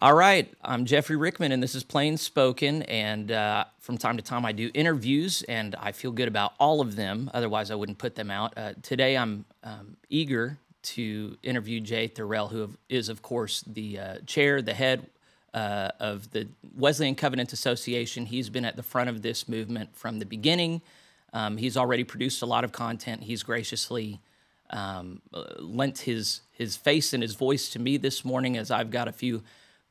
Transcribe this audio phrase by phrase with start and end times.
[0.00, 2.82] All right, I'm Jeffrey Rickman, and this is Plain Spoken.
[2.84, 6.80] And uh, from time to time, I do interviews, and I feel good about all
[6.80, 7.28] of them.
[7.34, 8.56] Otherwise, I wouldn't put them out.
[8.56, 14.18] Uh, today, I'm um, eager to interview Jay Therrell, who is, of course, the uh,
[14.24, 15.04] chair, the head
[15.52, 16.46] uh, of the
[16.76, 18.26] Wesleyan Covenant Association.
[18.26, 20.80] He's been at the front of this movement from the beginning.
[21.32, 23.24] Um, he's already produced a lot of content.
[23.24, 24.20] He's graciously
[24.70, 28.90] um, uh, lent his his face and his voice to me this morning as I've
[28.90, 29.42] got a few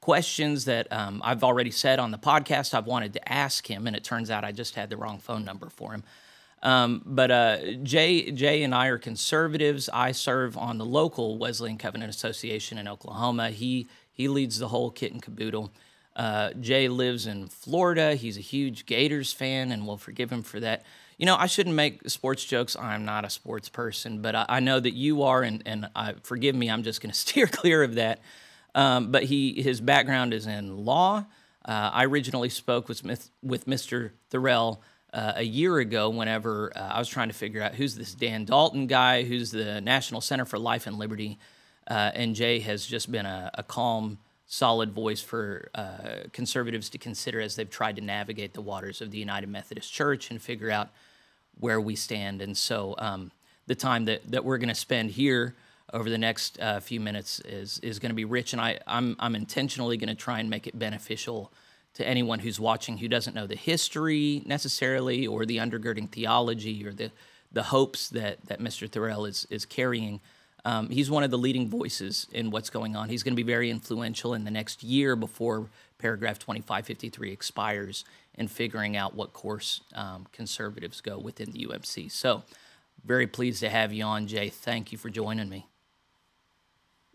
[0.02, 3.96] questions that um, I've already said on the podcast I've wanted to ask him, and
[3.96, 6.04] it turns out I just had the wrong phone number for him.
[6.64, 9.90] Um, but uh, Jay, Jay and I are conservatives.
[9.94, 13.52] I serve on the local Wesleyan Covenant Association in Oklahoma.
[13.52, 15.72] He he leads the whole kit and caboodle.
[16.16, 18.16] Uh, Jay lives in Florida.
[18.16, 20.84] He's a huge Gators fan, and we'll forgive him for that.
[21.20, 22.76] You know, I shouldn't make sports jokes.
[22.76, 26.16] I'm not a sports person, but I, I know that you are, and, and I,
[26.24, 26.72] forgive me.
[26.72, 28.22] I'm just going to steer clear of that.
[28.76, 31.26] Um, but he his background is in law.
[31.66, 33.04] Uh, I originally spoke with
[33.42, 34.12] with Mr.
[34.32, 34.80] Therrell
[35.14, 38.46] uh, a year ago whenever uh, I was trying to figure out who's this Dan
[38.46, 41.40] Dalton guy, who's the National Center for Life and Liberty,
[41.90, 46.98] uh, and Jay has just been a, a calm, solid voice for uh, conservatives to
[46.98, 50.70] consider as they've tried to navigate the waters of the United Methodist Church and figure
[50.70, 50.90] out
[51.60, 52.42] where we stand.
[52.42, 53.32] And so um,
[53.66, 55.56] the time that, that we're going to spend here
[55.94, 59.16] over the next uh, few minutes is is going to be rich, and I I'm
[59.20, 61.52] I'm intentionally going to try and make it beneficial
[61.94, 66.94] to anyone who's watching who doesn't know the history necessarily or the undergirding theology or
[66.94, 67.12] the
[67.52, 68.90] the hopes that that Mr.
[68.90, 70.20] Therrell is is carrying.
[70.66, 73.08] Um, he's one of the leading voices in what's going on.
[73.08, 78.50] He's going to be very influential in the next year before paragraph 2553 expires in
[78.50, 82.12] figuring out what course um, conservatives go within the UMC.
[82.12, 82.44] So,
[83.06, 84.50] very pleased to have you on, Jay.
[84.50, 85.68] Thank you for joining me.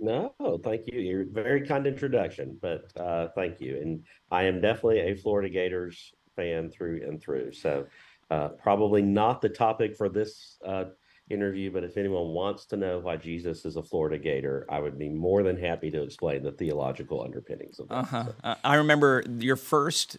[0.02, 0.98] No, thank you.
[0.98, 3.76] You're very kind introduction, but uh, thank you.
[3.80, 7.52] And I am definitely a Florida Gators fan through and through.
[7.52, 7.86] So
[8.28, 10.86] uh, probably not the topic for this uh,
[11.30, 14.98] interview, but if anyone wants to know why Jesus is a Florida Gator, I would
[14.98, 17.94] be more than happy to explain the theological underpinnings of that.
[17.94, 18.24] Uh-huh.
[18.42, 18.56] So.
[18.64, 20.18] I remember your first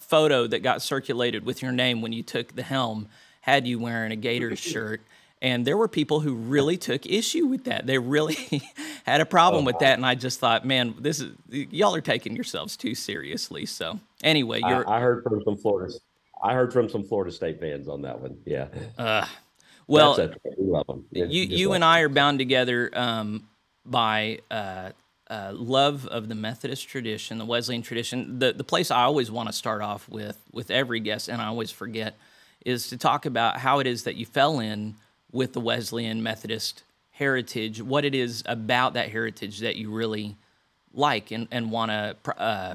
[0.00, 3.08] photo that got circulated with your name when you took the helm
[3.42, 5.00] had you wearing a Gators shirt.
[5.42, 7.86] And there were people who really took issue with that.
[7.86, 8.36] They really
[9.04, 9.98] had a problem oh, with that.
[9.98, 13.66] And I just thought, man, this is y'all are taking yourselves too seriously.
[13.66, 14.88] So anyway, you're.
[14.88, 15.92] I, I heard from some Florida.
[16.42, 18.38] I heard from some Florida State fans on that one.
[18.44, 18.68] Yeah.
[18.96, 19.26] Uh,
[19.86, 21.04] well, we love them.
[21.12, 23.46] you you and I are bound together um,
[23.84, 24.90] by uh,
[25.28, 28.38] uh, love of the Methodist tradition, the Wesleyan tradition.
[28.38, 31.46] The the place I always want to start off with with every guest, and I
[31.46, 32.16] always forget,
[32.64, 34.96] is to talk about how it is that you fell in
[35.36, 40.36] with the Wesleyan Methodist heritage, what it is about that heritage that you really
[40.94, 42.74] like and, and want to uh,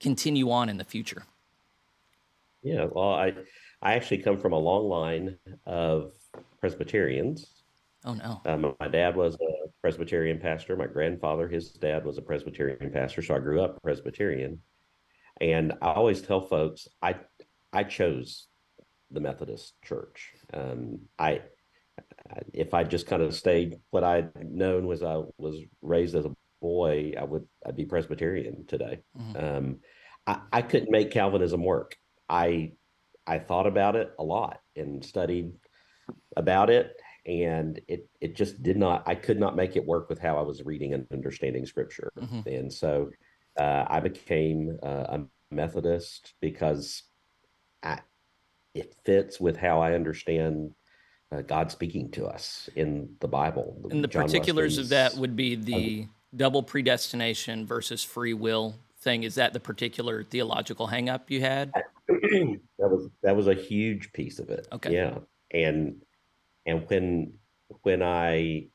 [0.00, 1.24] continue on in the future.
[2.62, 3.34] Yeah, well, I
[3.82, 5.36] I actually come from a long line
[5.66, 6.12] of
[6.58, 7.46] Presbyterians.
[8.06, 8.40] Oh no!
[8.46, 10.74] Um, my dad was a Presbyterian pastor.
[10.76, 13.20] My grandfather, his dad, was a Presbyterian pastor.
[13.20, 14.58] So I grew up Presbyterian,
[15.42, 17.16] and I always tell folks I
[17.74, 18.46] I chose
[19.10, 20.32] the Methodist Church.
[20.54, 21.42] Um, I
[22.52, 26.34] if I just kind of stayed what I'd known was I was raised as a
[26.60, 29.00] boy, I would I'd be Presbyterian today.
[29.18, 29.44] Mm-hmm.
[29.44, 29.76] Um,
[30.26, 31.96] I, I couldn't make Calvinism work.
[32.28, 32.72] I
[33.26, 35.52] I thought about it a lot and studied
[36.36, 36.96] about it,
[37.26, 39.02] and it it just did not.
[39.06, 42.48] I could not make it work with how I was reading and understanding Scripture, mm-hmm.
[42.48, 43.10] and so
[43.58, 45.20] uh, I became uh, a
[45.50, 47.02] Methodist because
[47.82, 48.00] I,
[48.74, 50.72] it fits with how I understand
[51.34, 53.76] uh, God speaking to us in the Bible.
[53.90, 58.74] And the John particulars Ruskin's, of that would be the double predestination versus free will
[59.00, 59.22] thing.
[59.22, 61.72] Is that the particular theological hangup you had?
[62.08, 64.68] that was that was a huge piece of it.
[64.72, 64.94] Okay.
[64.94, 65.18] Yeah.
[65.50, 66.02] And
[66.66, 67.34] and when
[67.82, 68.68] when I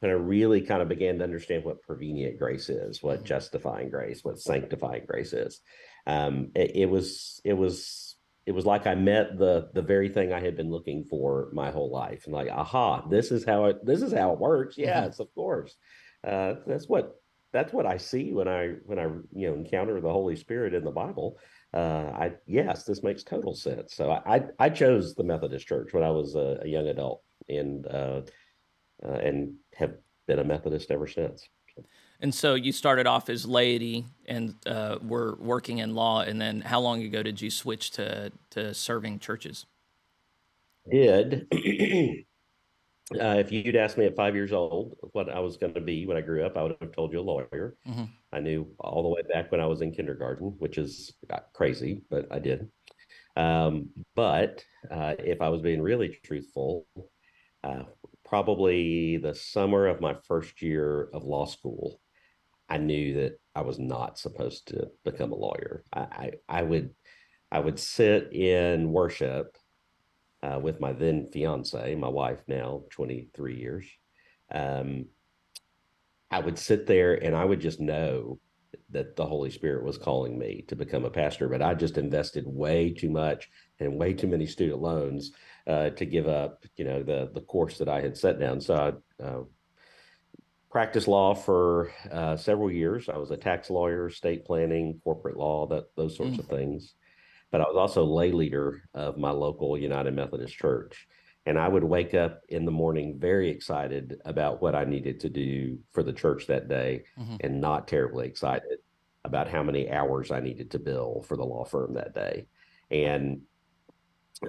[0.00, 3.26] when I really kind of began to understand what prevenient grace is, what mm-hmm.
[3.26, 5.60] justifying grace, what sanctifying grace is,
[6.06, 8.01] um, it, it was it was
[8.44, 11.70] it was like I met the the very thing I had been looking for my
[11.70, 14.74] whole life, and like, aha, this is how it this is how it works.
[14.74, 14.88] Mm-hmm.
[14.88, 15.76] Yes, of course.
[16.26, 17.14] Uh, that's what
[17.52, 20.84] that's what I see when I when I you know encounter the Holy Spirit in
[20.84, 21.38] the Bible.
[21.72, 23.94] Uh, I yes, this makes total sense.
[23.94, 27.86] So I I chose the Methodist Church when I was a, a young adult, and
[27.86, 28.22] uh,
[29.04, 29.94] uh and have
[30.26, 31.48] been a Methodist ever since.
[32.22, 36.60] And so you started off as laity and uh, were working in law, and then
[36.60, 39.66] how long ago did you switch to to serving churches?
[40.88, 41.48] Did
[43.20, 46.06] uh, if you'd asked me at five years old what I was going to be
[46.06, 47.76] when I grew up, I would have told you a lawyer.
[47.88, 48.04] Mm-hmm.
[48.32, 51.12] I knew all the way back when I was in kindergarten, which is
[51.52, 52.70] crazy, but I did.
[53.36, 56.86] Um, but uh, if I was being really truthful,
[57.64, 57.82] uh,
[58.24, 62.00] probably the summer of my first year of law school,
[62.72, 65.84] I knew that I was not supposed to become a lawyer.
[65.92, 66.94] I, I, I would
[67.50, 69.58] I would sit in worship
[70.42, 73.86] uh, with my then fiance, my wife now, 23 years.
[74.50, 75.04] Um,
[76.30, 78.40] I would sit there and I would just know
[78.88, 82.44] that the Holy Spirit was calling me to become a pastor, but I just invested
[82.46, 85.32] way too much and way too many student loans
[85.66, 88.62] uh, to give up, you know, the the course that I had set down.
[88.62, 89.42] So I uh,
[90.72, 93.08] practiced law for uh, several years.
[93.08, 96.40] I was a tax lawyer, state planning, corporate law, that those sorts mm.
[96.40, 96.94] of things
[97.52, 101.06] but I was also lay leader of my local United Methodist Church.
[101.44, 105.28] And I would wake up in the morning very excited about what I needed to
[105.28, 107.36] do for the church that day mm-hmm.
[107.40, 108.78] and not terribly excited
[109.24, 112.46] about how many hours I needed to bill for the law firm that day.
[112.90, 113.42] And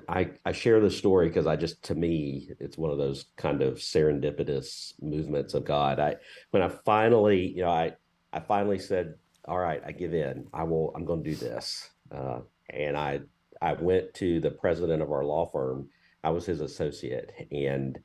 [0.09, 3.61] I, I share this story because I just to me it's one of those kind
[3.61, 5.99] of serendipitous movements of God.
[5.99, 6.15] I
[6.51, 7.93] when I finally you know I
[8.31, 11.89] I finally said all right I give in I will I'm going to do this
[12.11, 13.21] uh, and I
[13.61, 15.87] I went to the president of our law firm.
[16.21, 17.97] I was his associate, and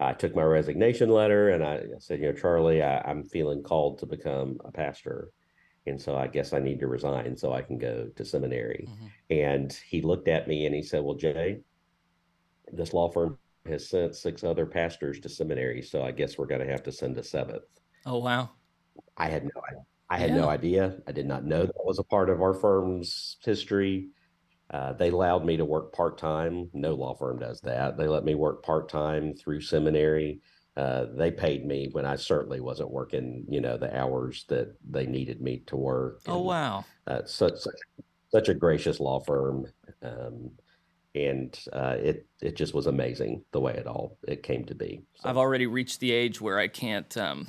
[0.00, 3.98] I took my resignation letter and I said, you know, Charlie, I, am feeling called
[3.98, 5.30] to become a pastor.
[5.86, 8.88] And so I guess I need to resign so I can go to seminary.
[8.88, 9.06] Mm-hmm.
[9.30, 11.60] And he looked at me and he said, Well, Jay,
[12.72, 15.82] this law firm has sent six other pastors to seminary.
[15.82, 17.64] So I guess we're going to have to send a seventh.
[18.06, 18.50] Oh, wow.
[19.16, 19.84] I had no idea.
[20.10, 20.36] I had yeah.
[20.36, 20.96] no idea.
[21.06, 24.08] I did not know that was a part of our firm's history.
[24.70, 26.70] Uh, they allowed me to work part time.
[26.72, 27.96] No law firm does that.
[27.96, 30.40] They let me work part time through seminary.
[30.76, 35.06] Uh, they paid me when I certainly wasn't working, you know, the hours that they
[35.06, 36.20] needed me to work.
[36.26, 36.84] Oh, and, oh wow!
[37.06, 37.74] Uh, such such
[38.32, 39.66] such a gracious law firm,
[40.02, 40.50] um,
[41.14, 45.02] and uh, it it just was amazing the way it all it came to be.
[45.14, 45.28] So.
[45.28, 47.46] I've already reached the age where I can't um,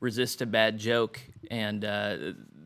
[0.00, 1.18] resist a bad joke,
[1.50, 2.16] and uh,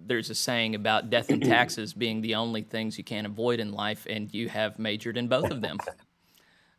[0.06, 3.72] there's a saying about death and taxes being the only things you can't avoid in
[3.72, 5.78] life, and you have majored in both of them.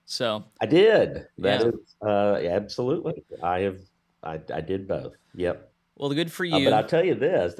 [0.05, 1.27] So I did.
[1.37, 1.67] That yeah.
[1.67, 3.23] is uh, absolutely.
[3.43, 3.79] I have.
[4.23, 5.13] I, I did both.
[5.35, 5.71] Yep.
[5.95, 6.55] Well, good for you.
[6.55, 7.55] Uh, but I'll tell you this: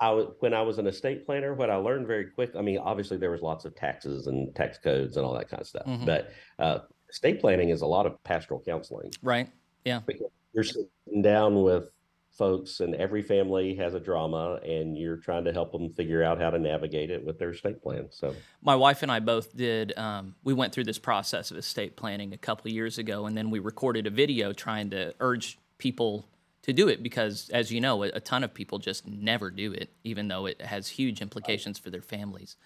[0.00, 0.10] I
[0.40, 2.52] when I was an estate planner, what I learned very quick.
[2.56, 5.60] I mean, obviously there was lots of taxes and tax codes and all that kind
[5.60, 5.86] of stuff.
[5.86, 6.04] Mm-hmm.
[6.04, 6.78] But uh,
[7.08, 9.12] estate planning is a lot of pastoral counseling.
[9.22, 9.48] Right.
[9.84, 10.00] Yeah.
[10.04, 11.84] Because you're sitting down with
[12.32, 16.40] folks and every family has a drama and you're trying to help them figure out
[16.40, 18.34] how to navigate it with their estate plan so.
[18.62, 22.32] My wife and i both did um, we went through this process of estate planning
[22.32, 26.26] a couple years ago and then we recorded a video trying to urge people
[26.62, 29.72] to do it because as you know a, a ton of people just never do
[29.72, 32.56] it even though it has huge implications for their families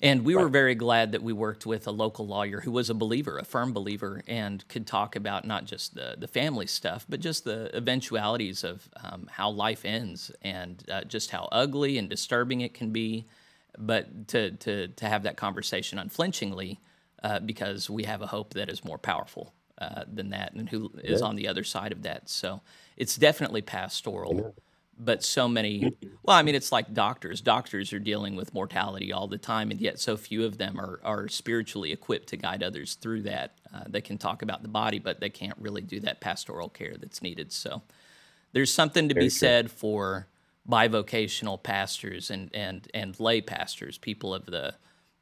[0.00, 0.42] and we right.
[0.42, 3.44] were very glad that we worked with a local lawyer who was a believer, a
[3.44, 7.70] firm believer, and could talk about not just the, the family stuff, but just the
[7.74, 12.90] eventualities of um, how life ends and uh, just how ugly and disturbing it can
[12.90, 13.26] be.
[13.76, 16.80] But to, to, to have that conversation unflinchingly,
[17.24, 20.92] uh, because we have a hope that is more powerful uh, than that and who
[21.02, 21.26] is yeah.
[21.26, 22.28] on the other side of that.
[22.28, 22.60] So
[22.96, 24.36] it's definitely pastoral.
[24.36, 24.62] Yeah
[24.98, 25.92] but so many
[26.22, 27.40] well i mean it's like doctors.
[27.40, 31.00] Doctors are dealing with mortality all the time and yet so few of them are,
[31.04, 33.54] are spiritually equipped to guide others through that.
[33.72, 36.96] Uh, they can talk about the body but they can't really do that pastoral care
[36.96, 37.52] that's needed.
[37.52, 37.82] So
[38.52, 39.38] there's something to Very be true.
[39.38, 40.26] said for
[40.68, 44.74] bivocational pastors and, and, and lay pastors people of the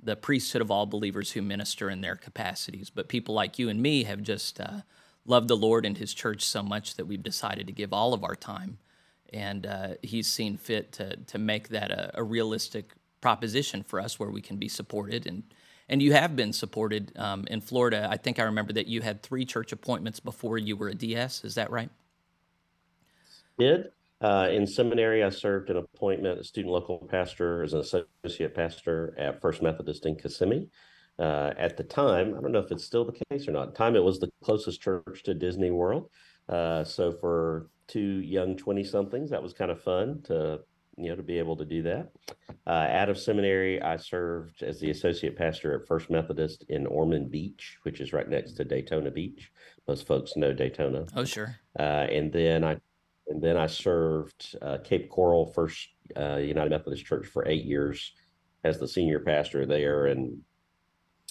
[0.02, 2.90] the priesthood of all believers who minister in their capacities.
[2.90, 4.82] But people like you and me have just uh,
[5.24, 8.22] loved the lord and his church so much that we've decided to give all of
[8.22, 8.78] our time
[9.32, 14.18] and uh, he's seen fit to to make that a, a, realistic proposition for us
[14.18, 15.42] where we can be supported and
[15.88, 18.08] and you have been supported um, in Florida.
[18.10, 21.44] I think I remember that you had three church appointments before you were a DS.
[21.44, 21.90] Is that right?
[23.58, 23.90] Did
[24.20, 29.14] uh, in seminary, I served an appointment as student local pastor as an associate pastor
[29.18, 30.68] at First Methodist in Kissimmee.
[31.18, 33.74] Uh, at the time, I don't know if it's still the case or not.
[33.74, 36.10] Time, it was the closest church to Disney World.
[36.48, 40.60] Uh, so for two young 20 somethings, that was kind of fun to,
[40.96, 42.12] you know, to be able to do that.
[42.66, 47.30] Uh, out of seminary, I served as the associate pastor at First Methodist in Ormond
[47.30, 49.50] Beach, which is right next to Daytona Beach.
[49.86, 51.06] Most folks know Daytona.
[51.14, 51.56] Oh, sure.
[51.78, 52.78] Uh, and then I,
[53.28, 58.12] and then I served uh, Cape Coral First uh, United Methodist Church for eight years
[58.64, 60.40] as the senior pastor there, and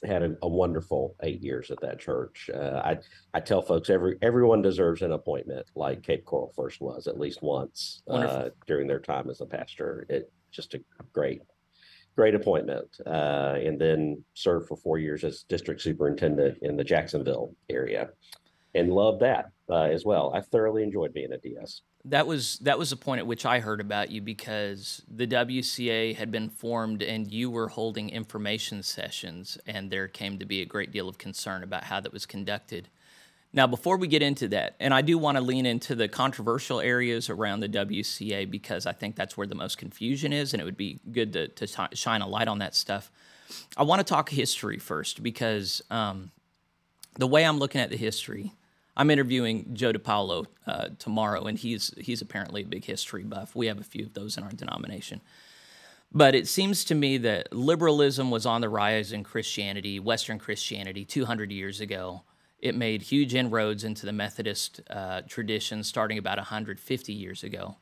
[0.04, 2.50] had a, a, wonderful eight years at that church.
[2.54, 2.98] Uh, I
[3.34, 7.42] I tell folks every everyone deserves an appointment like Cape Coral First was at least
[7.42, 10.06] once uh, during their time as a pastor.
[10.10, 10.82] It just a
[11.14, 11.42] great
[12.16, 17.54] great appointment, uh, and then served for four years as district superintendent in the Jacksonville
[17.70, 18.10] area,
[18.74, 20.32] and loved that uh, as well.
[20.34, 23.60] I thoroughly enjoyed being a DS that was that was the point at which I
[23.60, 29.58] heard about you because the WCA had been formed and you were holding information sessions
[29.66, 32.90] and there came to be a great deal of concern about how that was conducted.
[33.54, 36.82] Now, before we get into that, and I do want to lean into the controversial
[36.82, 40.66] areas around the WCA because I think that's where the most confusion is, and it
[40.66, 43.10] would be good to, to shine a light on that stuff.
[43.78, 46.32] I want to talk history first because um,
[47.18, 48.52] the way I'm looking at the history,
[48.98, 53.56] I'm interviewing Joe DiPaolo uh, tomorrow, and he's he's apparently a big history buff.
[53.56, 55.22] We have a few of those in our denomination.
[56.12, 61.04] But it seems to me that liberalism was on the rise in Christianity, Western Christianity,
[61.04, 62.22] 200 years ago.
[62.60, 67.76] It made huge inroads into the Methodist uh, tradition starting about 150 years ago.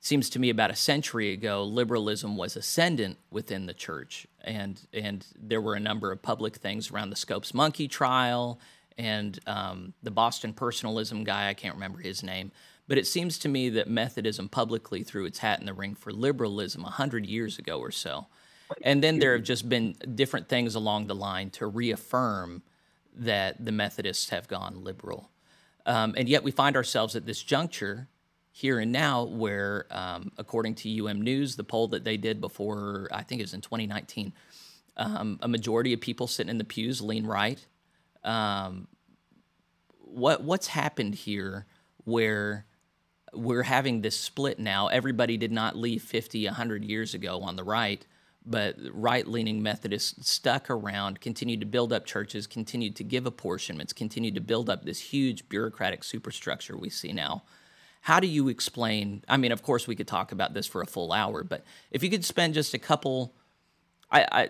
[0.00, 4.80] It seems to me about a century ago, liberalism was ascendant within the church, and
[4.92, 8.58] and there were a number of public things around the Scopes Monkey trial
[8.98, 12.52] and um, the Boston personalism guy, I can't remember his name,
[12.88, 16.12] but it seems to me that Methodism publicly threw its hat in the ring for
[16.12, 18.26] liberalism 100 years ago or so.
[18.82, 22.62] And then there have just been different things along the line to reaffirm
[23.14, 25.30] that the Methodists have gone liberal.
[25.84, 28.08] Um, and yet we find ourselves at this juncture
[28.50, 33.08] here and now where, um, according to UM News, the poll that they did before,
[33.12, 34.32] I think it was in 2019,
[34.96, 37.64] um, a majority of people sitting in the pews lean right
[38.26, 38.88] um,
[39.98, 41.66] what what's happened here
[42.04, 42.66] where
[43.32, 44.88] we're having this split now.
[44.88, 48.04] Everybody did not leave 50, 100 years ago on the right,
[48.44, 53.92] but right leaning Methodists stuck around, continued to build up churches, continued to give apportionments,
[53.92, 57.42] continued to build up this huge bureaucratic superstructure we see now.
[58.02, 59.24] How do you explain?
[59.28, 62.04] I mean, of course, we could talk about this for a full hour, but if
[62.04, 63.34] you could spend just a couple,
[64.10, 64.48] I, I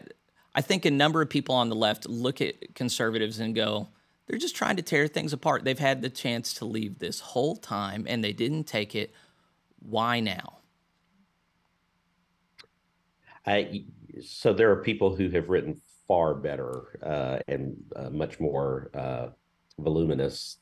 [0.56, 3.88] I think a number of people on the left look at conservatives and go,
[4.26, 5.64] they're just trying to tear things apart.
[5.64, 9.12] They've had the chance to leave this whole time and they didn't take it.
[9.80, 10.56] Why now?
[13.44, 13.84] I,
[14.24, 19.26] so there are people who have written far better uh, and uh, much more uh,
[19.78, 20.56] voluminous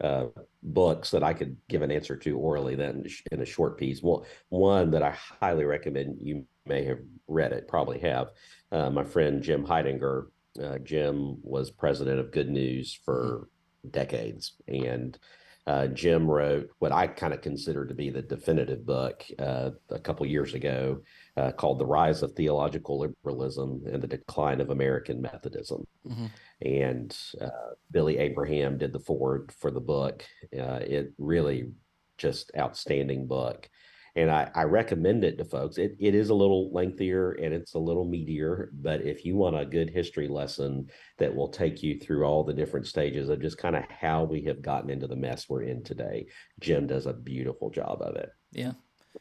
[0.00, 0.26] uh,
[0.64, 4.02] books that I could give an answer to orally than in a short piece.
[4.02, 8.28] One that I highly recommend you may have read it, probably have.
[8.72, 10.26] Uh, my friend Jim Heidinger.
[10.62, 13.48] Uh, Jim was president of Good News for
[13.90, 15.18] decades, and
[15.66, 19.98] uh, Jim wrote what I kind of consider to be the definitive book uh, a
[19.98, 21.02] couple years ago
[21.36, 26.26] uh, called "The Rise of Theological Liberalism and the Decline of American Methodism." Mm-hmm.
[26.62, 30.24] And uh, Billy Abraham did the forward for the book.
[30.52, 31.70] it really
[32.16, 33.68] just outstanding book
[34.16, 35.76] and I, I, recommend it to folks.
[35.76, 39.60] It, it is a little lengthier and it's a little meatier, but if you want
[39.60, 43.58] a good history lesson that will take you through all the different stages of just
[43.58, 46.26] kind of how we have gotten into the mess we're in today,
[46.60, 48.30] Jim does a beautiful job of it.
[48.52, 48.72] Yeah.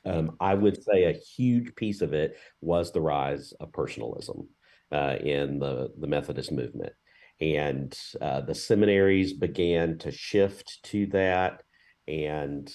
[0.06, 4.48] Um, I would say a huge piece of it was the rise of personalism
[4.92, 6.94] uh, in the, the Methodist movement.
[7.42, 11.64] And uh, the seminaries began to shift to that.
[12.08, 12.72] And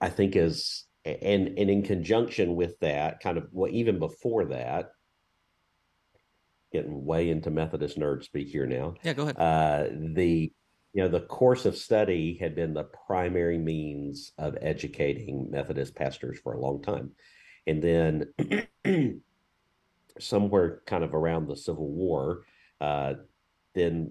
[0.00, 4.90] I think is and and in conjunction with that, kind of well, even before that,
[6.72, 8.94] getting way into Methodist nerd speak here now.
[9.02, 9.36] Yeah, go ahead.
[9.38, 10.52] Uh, the
[10.92, 16.38] you know the course of study had been the primary means of educating Methodist pastors
[16.40, 17.12] for a long time,
[17.66, 18.32] and then
[20.18, 22.44] somewhere kind of around the Civil War,
[22.80, 23.14] uh,
[23.74, 24.10] then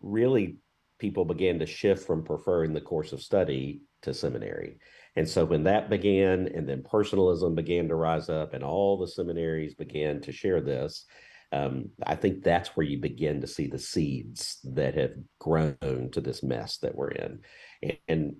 [0.00, 0.56] really
[0.98, 4.78] people began to shift from preferring the course of study to seminary
[5.18, 9.08] and so when that began, and then personalism began to rise up, and all the
[9.08, 11.06] seminaries began to share this,
[11.50, 16.20] um, I think that's where you begin to see the seeds that have grown to
[16.20, 17.40] this mess that we're in.
[17.82, 18.36] And, and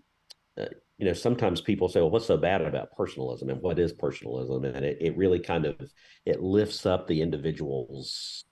[0.56, 0.66] uh,
[0.98, 4.64] you know, sometimes people say, "Well, what's so bad about personalism?" And what is personalism?
[4.64, 5.76] And it, it really kind of
[6.26, 8.44] it lifts up the individual's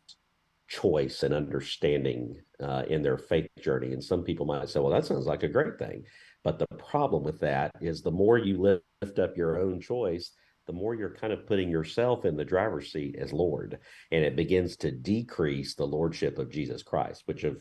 [0.66, 3.92] choice and understanding uh, in their faith journey.
[3.92, 6.04] And some people might say, "Well, that sounds like a great thing."
[6.46, 10.30] But the problem with that is the more you lift up your own choice,
[10.68, 13.80] the more you're kind of putting yourself in the driver's seat as Lord.
[14.12, 17.60] And it begins to decrease the lordship of Jesus Christ, which of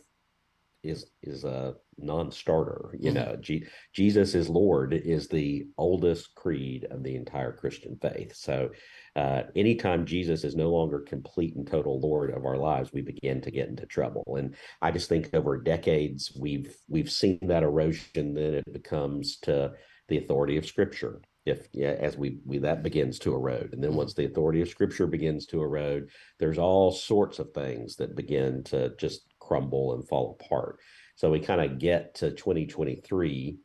[0.84, 2.92] is is a non-starter.
[3.00, 3.32] You mm-hmm.
[3.32, 8.36] know, G- Jesus is Lord is the oldest creed of the entire Christian faith.
[8.36, 8.70] So,
[9.16, 13.42] uh, anytime Jesus is no longer complete and total Lord of our lives, we begin
[13.42, 14.36] to get into trouble.
[14.38, 18.34] And I just think over decades we've we've seen that erosion.
[18.34, 19.74] Then it becomes to
[20.08, 23.94] the authority of Scripture if yeah, as we, we that begins to erode and then
[23.94, 28.64] once the authority of scripture begins to erode there's all sorts of things that begin
[28.64, 30.80] to just crumble and fall apart
[31.16, 33.58] so we kind of get to 2023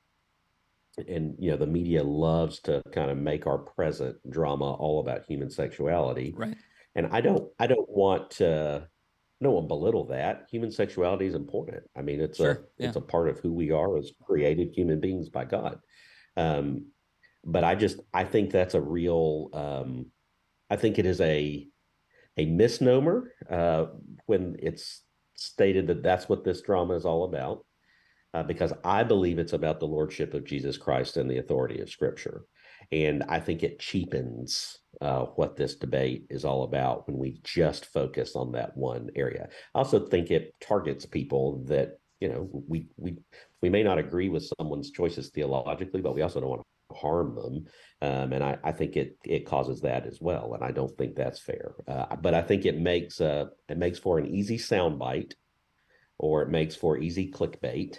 [1.08, 5.24] and you know the media loves to kind of make our present drama all about
[5.26, 6.56] human sexuality right
[6.94, 8.86] and i don't i don't want to
[9.40, 10.46] I don't want to belittle that.
[10.50, 11.82] Human sexuality is important.
[11.96, 12.50] I mean, it's sure.
[12.50, 12.88] a yeah.
[12.88, 15.78] it's a part of who we are as created human beings by God.
[16.36, 16.88] Um,
[17.42, 20.06] but I just I think that's a real um,
[20.68, 21.66] I think it is a
[22.36, 23.86] a misnomer uh,
[24.26, 25.02] when it's
[25.36, 27.64] stated that that's what this drama is all about,
[28.34, 31.90] uh, because I believe it's about the lordship of Jesus Christ and the authority of
[31.90, 32.44] Scripture,
[32.92, 37.86] and I think it cheapens uh, what this debate is all about when we just
[37.86, 39.48] focus on that one area.
[39.74, 43.16] I also think it targets people that you know we we
[43.62, 47.34] we may not agree with someone's choices theologically, but we also don't want to harm
[47.34, 47.66] them.
[48.02, 50.54] Um, and I, I, think it it causes that as well.
[50.54, 51.74] And I don't think that's fair.
[51.86, 55.34] Uh, but I think it makes uh, it makes for an easy soundbite,
[56.18, 57.98] or it makes for easy clickbait.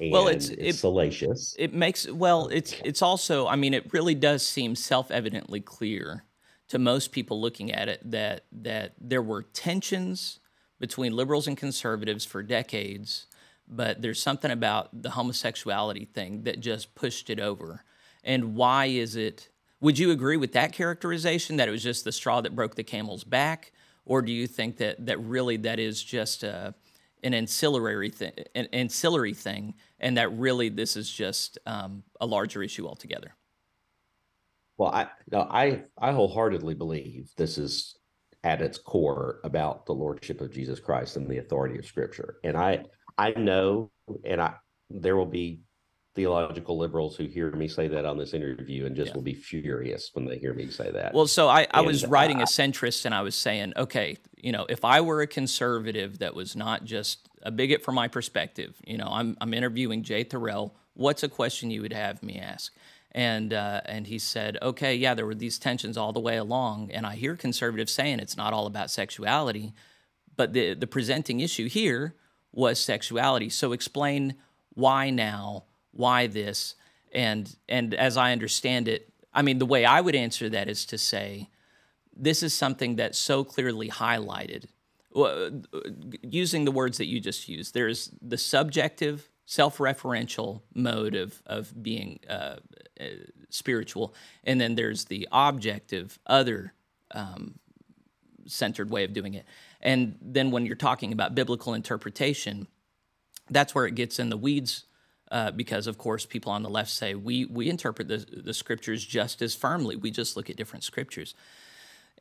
[0.00, 1.54] Well, it's, it's it, salacious.
[1.58, 2.46] It makes well.
[2.46, 3.46] Oh, it's it's also.
[3.46, 6.24] I mean, it really does seem self evidently clear
[6.68, 10.40] to most people looking at it that that there were tensions
[10.78, 13.26] between liberals and conservatives for decades
[13.68, 17.84] but there's something about the homosexuality thing that just pushed it over.
[18.24, 19.50] And why is it?
[19.80, 22.82] Would you agree with that characterization that it was just the straw that broke the
[22.82, 23.72] camel's back,
[24.04, 26.72] or do you think that that really that is just uh,
[27.22, 32.26] a, an ancillary thing, an ancillary thing, and that really this is just um, a
[32.26, 33.34] larger issue altogether?
[34.76, 37.96] Well, I no, I I wholeheartedly believe this is
[38.44, 42.56] at its core about the lordship of Jesus Christ and the authority of Scripture, and
[42.56, 42.84] I
[43.16, 43.90] I know,
[44.24, 44.54] and I
[44.90, 45.62] there will be
[46.18, 49.14] theological liberals who hear me say that on this interview and just yeah.
[49.14, 51.14] will be furious when they hear me say that.
[51.14, 54.66] Well, so I, I was writing a centrist and I was saying, okay, you know,
[54.68, 58.98] if I were a conservative that was not just a bigot from my perspective, you
[58.98, 62.74] know, I'm, I'm interviewing Jay Therrell, what's a question you would have me ask?
[63.12, 66.90] And, uh, and he said, okay, yeah, there were these tensions all the way along.
[66.90, 69.72] And I hear conservatives saying it's not all about sexuality,
[70.36, 72.14] but the, the presenting issue here
[72.52, 73.48] was sexuality.
[73.48, 74.36] So explain
[74.74, 76.74] why now, why this,
[77.12, 80.84] and and as I understand it, I mean the way I would answer that is
[80.86, 81.48] to say
[82.14, 84.66] this is something that's so clearly highlighted.
[86.22, 92.20] Using the words that you just used, there's the subjective, self-referential mode of of being
[92.28, 92.56] uh,
[93.00, 93.04] uh,
[93.50, 96.74] spiritual, and then there's the objective, other
[97.10, 97.58] um,
[98.46, 99.46] centered way of doing it.
[99.80, 102.66] And then when you're talking about biblical interpretation,
[103.50, 104.84] that's where it gets in the weeds
[105.30, 109.04] uh, because, of course, people on the left say we, we interpret the, the scriptures
[109.04, 109.96] just as firmly.
[109.96, 111.34] We just look at different scriptures.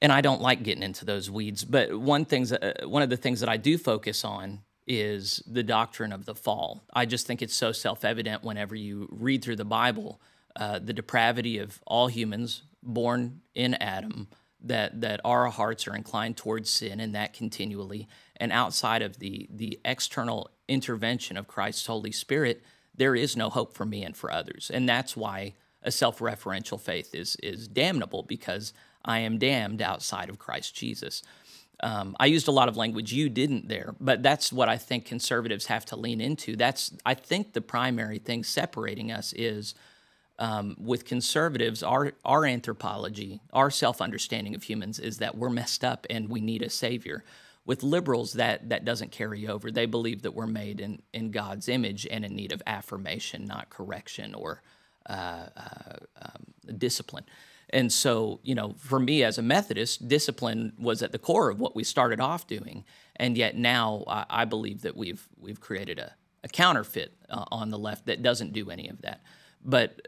[0.01, 1.63] And I don't like getting into those weeds.
[1.63, 5.63] But one, things, uh, one of the things that I do focus on is the
[5.63, 6.83] doctrine of the fall.
[6.93, 10.21] I just think it's so self evident whenever you read through the Bible
[10.55, 14.27] uh, the depravity of all humans born in Adam
[14.60, 18.07] that that our hearts are inclined towards sin and that continually
[18.38, 22.63] and outside of the the external intervention of Christ's Holy Spirit
[22.95, 27.13] there is no hope for me and for others and that's why a self-referential faith
[27.13, 28.73] is is damnable because
[29.08, 31.24] I am damned outside of Christ Jesus.
[31.82, 35.06] Um, I used a lot of language you didn't there, but that's what I think
[35.06, 36.56] conservatives have to lean into.
[36.56, 39.76] That's I think the primary thing separating us is
[40.39, 45.84] um, with conservatives, our, our anthropology, our self understanding of humans is that we're messed
[45.84, 47.24] up and we need a savior.
[47.65, 49.72] With liberals, that, that doesn't carry over.
[49.72, 53.70] They believe that we're made in, in God's image and in need of affirmation, not
[53.70, 54.62] correction or
[55.10, 57.26] uh, uh, um, discipline.
[57.69, 61.60] And so, you know, for me as a Methodist, discipline was at the core of
[61.60, 62.86] what we started off doing.
[63.15, 67.69] And yet now I, I believe that we've, we've created a, a counterfeit uh, on
[67.69, 69.21] the left that doesn't do any of that.
[69.63, 70.08] But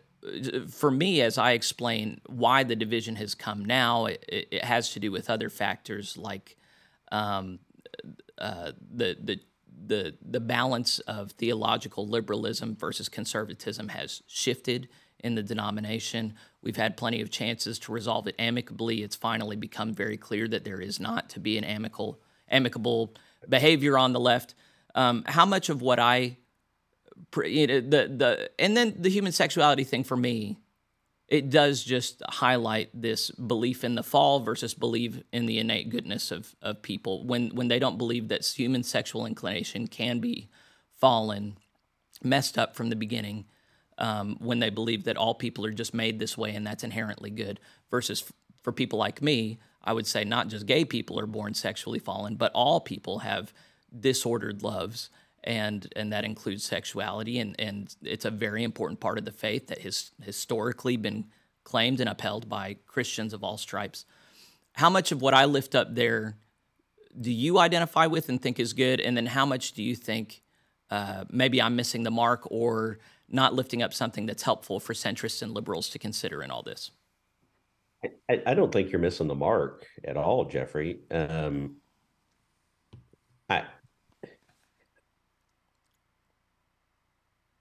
[0.70, 5.00] for me, as I explain why the division has come now, it, it has to
[5.00, 6.58] do with other factors like
[7.12, 7.60] um,
[8.38, 9.40] uh, the the
[9.88, 16.34] the the balance of theological liberalism versus conservatism has shifted in the denomination.
[16.62, 19.04] We've had plenty of chances to resolve it amicably.
[19.04, 23.14] It's finally become very clear that there is not to be an amicable amicable
[23.48, 24.56] behavior on the left.
[24.96, 26.38] Um, how much of what I,
[27.44, 30.58] you know, the the and then the human sexuality thing for me,
[31.28, 36.32] it does just highlight this belief in the fall versus believe in the innate goodness
[36.32, 40.50] of of people when when they don't believe that human sexual inclination can be
[41.00, 41.58] fallen,
[42.24, 43.46] messed up from the beginning.
[44.00, 47.30] Um, when they believe that all people are just made this way and that's inherently
[47.30, 47.60] good,
[47.92, 48.32] versus f-
[48.64, 52.36] for people like me, I would say not just gay people are born sexually fallen,
[52.36, 53.54] but all people have
[54.00, 55.10] disordered loves
[55.44, 59.68] and and that includes sexuality and and it's a very important part of the faith
[59.68, 61.26] that has historically been
[61.64, 64.06] claimed and upheld by Christians of all stripes.
[64.74, 66.38] How much of what I lift up there
[67.20, 70.42] do you identify with and think is good, and then how much do you think
[70.90, 73.00] uh, maybe I'm missing the mark or
[73.32, 76.92] not lifting up something that's helpful for centrists and liberals to consider in all this?
[78.30, 81.00] I, I don't think you're missing the mark at all, Jeffrey.
[81.12, 81.78] Um,
[83.50, 83.64] I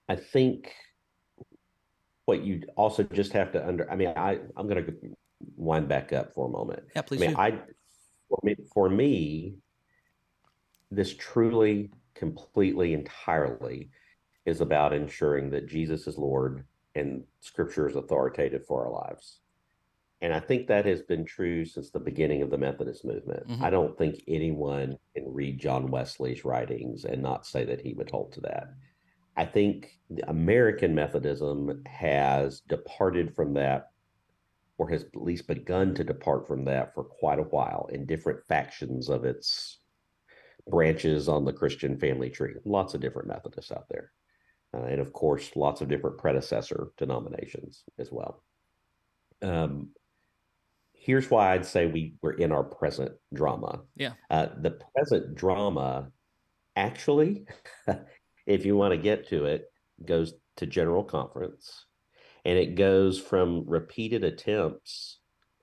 [0.07, 0.73] I think
[2.25, 4.93] what you also just have to under I mean I I'm going to
[5.55, 6.83] wind back up for a moment.
[6.95, 7.21] Yeah, please.
[7.21, 7.41] I mean do.
[7.41, 7.51] I
[8.29, 9.55] for me, for me
[10.91, 13.89] this truly completely entirely
[14.49, 19.39] is about ensuring that Jesus is Lord and scripture is authoritative for our lives.
[20.21, 23.47] And I think that has been true since the beginning of the Methodist movement.
[23.47, 23.61] Mhm.
[23.61, 28.09] I don't think anyone can read John Wesley's writings and not say that he would
[28.09, 28.73] hold to that.
[29.37, 33.91] I think the American Methodism has departed from that,
[34.77, 38.43] or has at least begun to depart from that for quite a while in different
[38.47, 39.79] factions of its
[40.67, 42.55] branches on the Christian family tree.
[42.65, 44.11] Lots of different Methodists out there.
[44.73, 48.43] Uh, and of course, lots of different predecessor denominations as well.
[49.41, 49.89] Um,
[50.93, 53.81] here's why I'd say we we're in our present drama.
[53.95, 54.13] Yeah.
[54.29, 56.11] Uh, the present drama,
[56.75, 57.45] actually,
[58.45, 59.71] if you want to get to it,
[60.05, 61.85] goes to General Conference,
[62.45, 65.19] and it goes from repeated attempts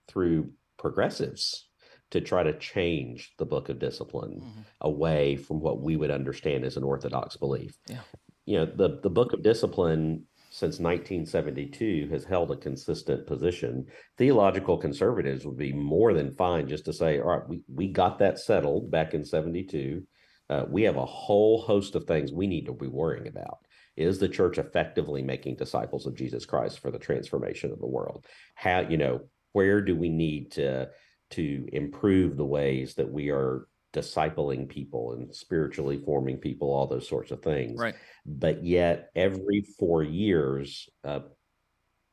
[0.08, 1.68] through progressives
[2.10, 4.64] to try to change the Book of Discipline Mhm.
[4.80, 7.78] away from what we would understand as an orthodox belief.
[7.88, 8.02] Yeah.
[8.46, 10.24] You know, the the Book of Discipline
[10.56, 13.84] since 1972 has held a consistent position.
[14.16, 18.18] Theological conservatives would be more than fine just to say, all right, we, we got
[18.20, 20.02] that settled back in 72.
[20.48, 23.58] Uh, we have a whole host of things we need to be worrying about.
[23.96, 28.24] Is the church effectively making disciples of Jesus Christ for the transformation of the world?
[28.54, 30.88] How, you know, where do we need to
[31.30, 37.08] to improve the ways that we are discipling people and spiritually forming people, all those
[37.08, 37.78] sorts of things.
[37.78, 37.94] Right.
[38.24, 41.20] But yet, every four years, uh,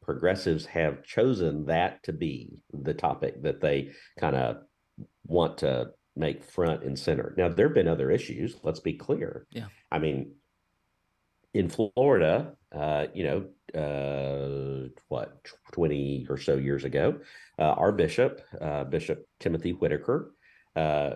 [0.01, 4.57] progressives have chosen that to be the topic that they kind of
[5.25, 7.33] want to make front and center.
[7.37, 8.55] Now, there have been other issues.
[8.63, 9.47] Let's be clear.
[9.51, 9.67] Yeah.
[9.91, 10.33] I mean,
[11.53, 17.19] in Florida, uh, you know, uh, what, 20 or so years ago,
[17.59, 20.33] uh, our bishop, uh, Bishop Timothy Whitaker,
[20.75, 21.11] uh,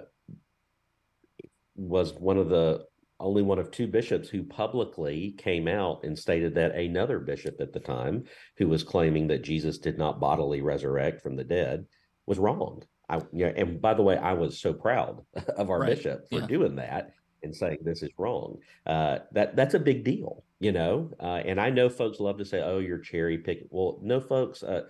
[1.78, 2.86] was one of the
[3.20, 7.74] only one of two bishops who publicly came out and stated that another bishop at
[7.74, 8.24] the time,
[8.58, 11.86] who was claiming that Jesus did not bodily resurrect from the dead,
[12.28, 12.84] was wrong.
[13.10, 15.24] I, yeah, and by the way, I was so proud
[15.58, 15.96] of our Right.
[15.96, 16.48] bishop for Yeah.
[16.48, 18.60] doing that and saying this is wrong.
[18.86, 21.12] Uh, that that's a big deal, you know.
[21.20, 24.62] Uh, and I know folks love to say, "Oh, you're cherry picking." Well, no, folks.
[24.62, 24.84] Uh,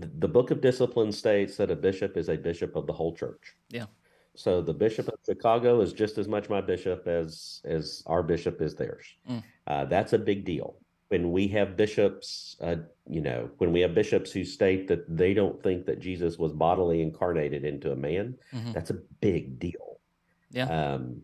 [0.00, 3.14] th- the Book of Discipline states that a bishop is a bishop of the whole
[3.14, 3.56] church.
[3.70, 3.86] Yeah.
[4.34, 8.62] So the bishop of Chicago is just as much my bishop as as our bishop
[8.62, 9.06] is theirs.
[9.28, 9.42] Mm.
[9.66, 10.76] Uh, that's a big deal.
[11.08, 15.34] When we have bishops, uh, you know, when we have bishops who state that they
[15.34, 18.72] don't think that Jesus was bodily incarnated into a man, Mhm.
[18.72, 20.00] that's a big deal.
[20.50, 20.94] Yeah.
[20.94, 21.22] Um,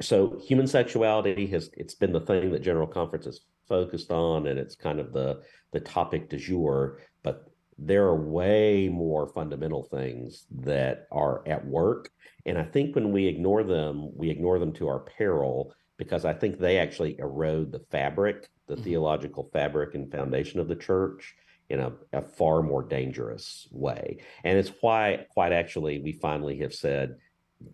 [0.00, 4.58] so human sexuality has it's been the thing that General Conference has focused on, and
[4.58, 7.00] it's kind of the the topic du jour.
[7.22, 7.49] But
[7.82, 12.10] there are way more fundamental things that are at work,
[12.46, 16.32] and I think when we ignore them, we ignore them to our peril because I
[16.32, 18.84] think they actually erode the fabric, the Mhm.
[18.84, 21.34] theological fabric and foundation of the church
[21.68, 24.18] in a, a far more dangerous way.
[24.44, 27.16] And it's why, quite actually, we finally have said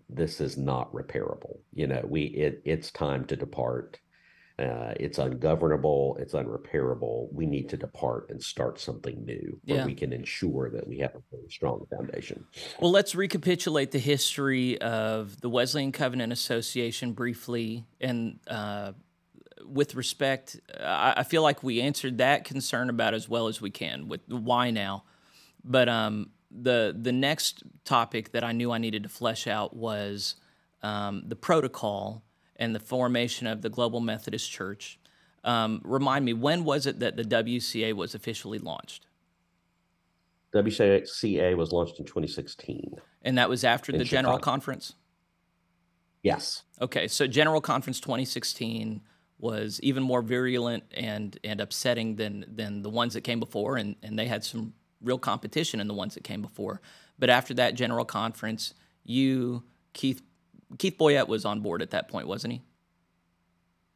[0.08, 1.60] this is not repairable.
[1.72, 4.00] You know, we it it's time to depart.
[4.58, 6.16] Uh, it's ungovernable.
[6.18, 7.30] It's unrepairable.
[7.30, 9.84] We need to depart and start something new where Yeah.
[9.84, 12.46] we can ensure that we have a really strong foundation.
[12.80, 17.84] Well, let's recapitulate the history of the Wesleyan Covenant Association briefly.
[18.00, 18.92] And uh,
[19.66, 23.70] with respect, I, I feel like we answered that concern about as well as we
[23.70, 25.04] can with why now.
[25.62, 30.36] But um, the the next topic that I knew I needed to flesh out was
[30.82, 32.22] um, the protocol
[32.56, 34.98] and the formation of the Global Methodist Church.
[35.44, 39.06] Um, remind me, when was it that the WCA was officially launched?
[40.54, 42.96] WCA was launched in 2016.
[43.22, 44.94] And that was after the General Conference?
[46.22, 46.62] Yes.
[46.80, 49.02] Okay, so General Conference 2016
[49.38, 53.96] was even more virulent and, and upsetting than, than the ones that came before, and,
[54.02, 56.80] and they had some real competition in the ones that came before.
[57.18, 60.22] But after that General Conference, you, Keith,
[60.78, 62.62] Keith Boyette was on board at that point, wasn't he?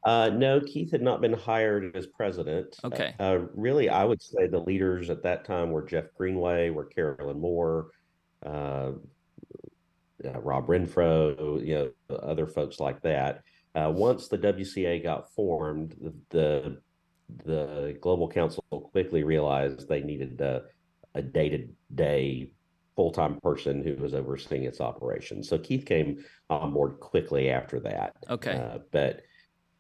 [0.05, 2.79] Uh, no, Keith had not been hired as president.
[2.85, 3.15] Okay.
[3.21, 7.39] Uh, really, I would say the leaders at that time were Jeff Greenway, were Carolyn
[7.39, 7.91] Moore,
[8.45, 8.93] uh,
[10.25, 13.43] uh, Rob Renfroe, you know, other folks like that.
[13.75, 15.95] Uh, once the WCA got formed,
[16.31, 16.81] the,
[17.45, 20.63] the Global Council quickly realized they needed a,
[21.15, 22.51] a day-to-day
[22.97, 25.49] full-time person who was overseeing its operations.
[25.49, 28.17] So Keith came on board quickly after that.
[28.29, 28.53] Okay.
[28.53, 29.23] Uh, but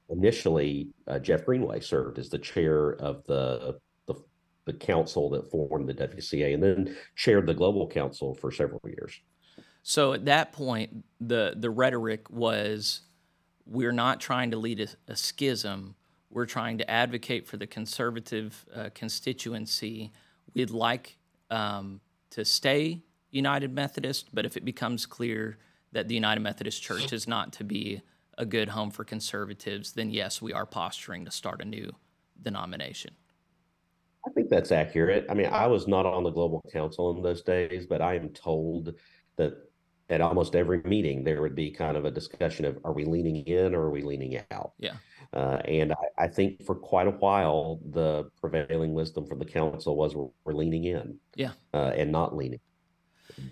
[0.08, 4.14] initially, uh, Jeff Greenway served as the chair of the, the
[4.66, 9.20] the council that formed the WCA, and then chaired the Global Council for several years.
[9.82, 13.02] So at that point, the the rhetoric was,
[13.66, 15.94] we're not trying to lead a, a schism.
[16.30, 20.12] We're trying to advocate for the conservative uh, constituency.
[20.54, 21.16] We'd like
[21.50, 25.58] um, to stay United Methodist, but if it becomes clear
[25.92, 28.02] that the United Methodist Church is not to be
[28.38, 31.92] a good home for conservatives, then yes, we are posturing to start a new
[32.42, 33.14] denomination.
[34.26, 35.26] I think that's accurate.
[35.30, 38.28] I mean, I was not on the Global Council in those days, but I am
[38.30, 38.94] told
[39.36, 39.70] that
[40.10, 43.36] at almost every meeting there would be kind of a discussion of are we leaning
[43.46, 44.72] in or are we leaning out?
[44.78, 44.94] Yeah.
[45.32, 49.96] Uh, and I, I think for quite a while, the prevailing wisdom from the council
[49.96, 51.52] was we're, we're leaning in Yeah.
[51.72, 52.60] uh, and not leaning.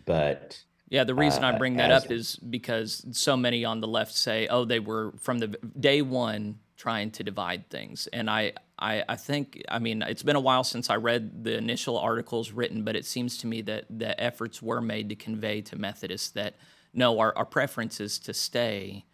[0.05, 3.81] But Yeah, the reason I uh, bring that as- up is because so many on
[3.81, 8.29] the left say, "Oh, they were from the day one trying to divide things," and
[8.31, 11.99] I, I, I think, I mean, it's been a while since I read the initial
[11.99, 15.77] articles written, but it seems to me that the efforts were made to convey to
[15.77, 16.57] Methodists that
[16.95, 19.05] no, our, our preference is to stay,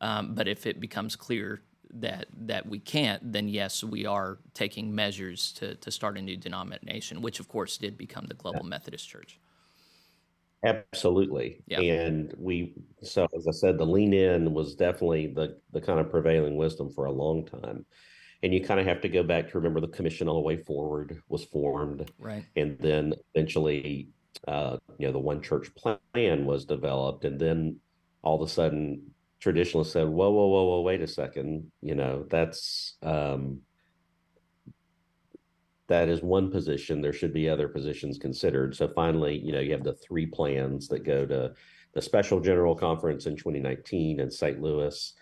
[0.00, 1.62] um, but if it becomes clear
[1.94, 6.36] that that we can't, then yes, we are taking measures to to start a new
[6.36, 9.38] denomination, which of course did become the Global Methodist Church.
[10.62, 11.62] Absolutely.
[11.66, 11.80] Yeah.
[11.80, 16.10] And we, so as I said, the lean in was definitely the the kind of
[16.10, 17.86] prevailing wisdom for a long time.
[18.42, 20.56] And you kind of have to go back to remember the Commission on the Way
[20.56, 22.44] Forward was formed, Right.
[22.56, 24.08] and then eventually,
[24.48, 27.80] uh, you know, the One Church Plan was developed, and then
[28.22, 32.26] all of a sudden, traditionalists said, "Whoa, whoa, whoa, whoa, wait a second, you know,
[32.28, 33.60] that's um,
[35.90, 37.00] that is one position.
[37.00, 38.76] There should be other positions considered.
[38.76, 41.52] So finally, you know, you have the three plans that go to
[41.94, 44.62] the special general conference in 2019 in St.
[44.62, 45.12] Louis,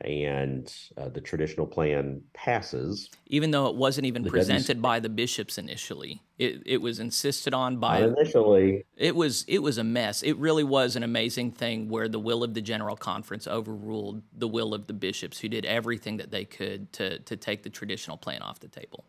[0.00, 3.10] and uh, the traditional plan passes.
[3.26, 6.22] even though it wasn't even presented by the bishops initially.
[6.38, 10.22] It it was insisted on by Not initially, it was it was a mess.
[10.22, 14.48] It really was an amazing thing where the will of the general conference overruled the
[14.48, 18.16] will of the bishops who did everything that they could to to take the traditional
[18.16, 19.04] plan off the table.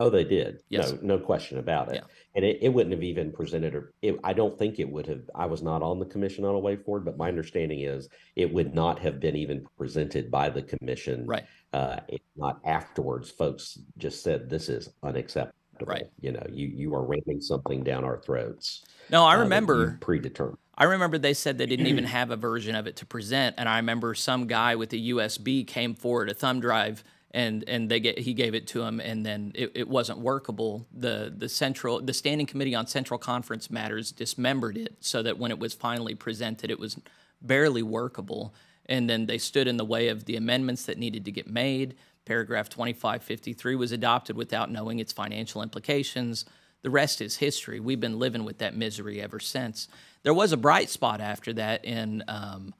[0.00, 0.60] Oh, they did.
[0.68, 0.92] Yes.
[0.92, 1.96] No, no question about it.
[1.96, 2.00] Yeah.
[2.34, 5.22] And it, it wouldn't have even presented, or it, I don't think it would have.
[5.34, 8.52] I was not on the commission on a way forward, but my understanding is it
[8.52, 11.26] would not have been even presented by the commission.
[11.26, 11.44] Right.
[11.72, 12.00] uh,
[12.36, 15.54] not afterwards, folks just said this is unacceptable.
[15.86, 16.06] Right.
[16.20, 18.84] You know, you you are ramming something down our throats.
[19.08, 20.58] No, I uh, remember predetermined.
[20.76, 23.68] I remember they said they didn't even have a version of it to present, and
[23.68, 28.00] I remember some guy with a USB came forward a thumb drive, and and they
[28.00, 30.86] get he gave it to him, and then it, it wasn't workable.
[30.92, 35.50] The the central the standing committee on central conference matters dismembered it so that when
[35.50, 36.98] it was finally presented, it was
[37.40, 38.54] barely workable,
[38.86, 41.96] and then they stood in the way of the amendments that needed to get made.
[42.24, 46.44] Paragraph 2553 was adopted without knowing its financial implications.
[46.82, 47.80] The rest is history.
[47.80, 49.88] We've been living with that misery ever since.
[50.22, 52.74] There was a bright spot after that in, um,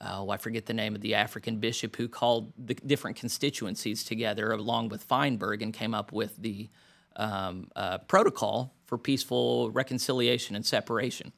[0.00, 4.52] oh, I forget the name of the African bishop who called the different constituencies together
[4.52, 6.68] along with Feinberg and came up with the
[7.16, 11.32] um, uh, protocol for peaceful reconciliation and separation.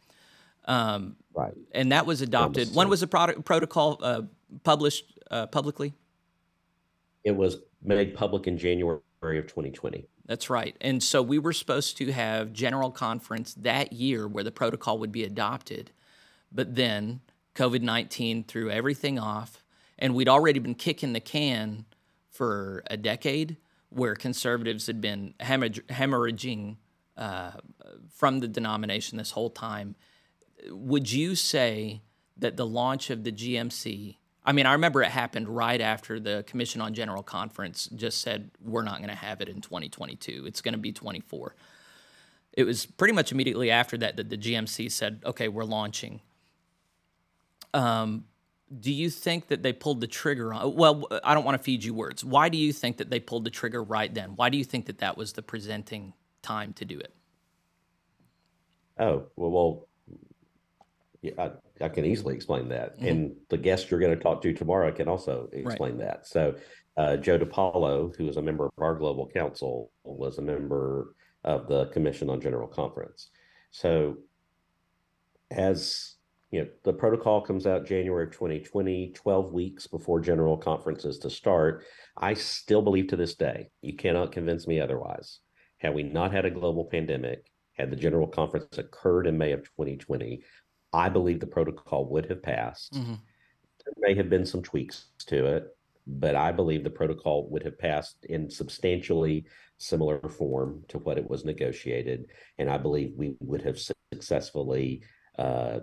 [0.64, 1.54] Um, Right.
[1.72, 2.74] and that was adopted.
[2.74, 4.22] When was the product, protocol uh,
[4.64, 5.94] published uh, publicly?
[7.22, 10.04] It was made public in January of 2020.
[10.26, 10.76] That's right.
[10.80, 15.12] And so we were supposed to have general conference that year where the protocol would
[15.12, 15.92] be adopted.
[16.52, 17.20] But then
[17.58, 19.64] COVID 19 threw everything off.
[19.98, 21.86] And we'd already been kicking the can
[22.30, 23.56] for a decade
[23.88, 26.76] where conservatives had been hemorrhaging
[27.16, 27.50] uh,
[28.08, 29.96] from the denomination this whole time.
[30.70, 32.02] Would you say
[32.36, 36.44] that the launch of the GMC, I mean, I remember it happened right after the
[36.46, 40.44] Commission on General Conference just said we're not going to have it in 2022.
[40.46, 41.56] It's going to be 24.
[42.52, 46.20] It was pretty much immediately after that that the GMC said, "Okay, we're launching."
[47.74, 48.24] Um,
[48.80, 50.74] do you think that they pulled the trigger on?
[50.74, 52.24] Well, I don't want to feed you words.
[52.24, 54.36] Why do you think that they pulled the trigger right then?
[54.36, 57.14] Why do you think that that was the presenting time to do it?
[58.98, 59.88] Oh well, well
[61.22, 63.06] yeah, I, I, can easily explain that, mm-hmm.
[63.06, 66.06] and the guest you're going to talk to tomorrow can also explain right.
[66.06, 66.26] that.
[66.26, 66.54] So,
[66.96, 71.68] uh, Joe DiPaolo, who is a member of our global council, was a member of
[71.68, 73.30] the Commission on General Conference.
[73.70, 74.18] So,
[75.50, 76.17] as
[76.50, 81.30] you know, the protocol comes out January of 2020, 12 weeks before general conferences to
[81.30, 81.84] start.
[82.16, 85.40] I still believe to this day, you cannot convince me otherwise.
[85.76, 89.62] Had we not had a global pandemic, had the general conference occurred in May of
[89.64, 90.42] 2020,
[90.92, 92.94] I believe the protocol would have passed.
[92.94, 93.14] Mm-hmm.
[93.84, 97.78] There may have been some tweaks to it, but I believe the protocol would have
[97.78, 99.44] passed in substantially
[99.76, 102.26] similar form to what it was negotiated.
[102.56, 103.78] And I believe we would have
[104.12, 105.02] successfully
[105.38, 105.80] uh,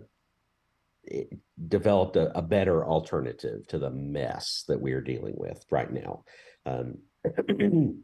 [1.67, 6.23] developed a, a, better alternative to the mess that we are dealing with right now.
[6.65, 6.99] Um,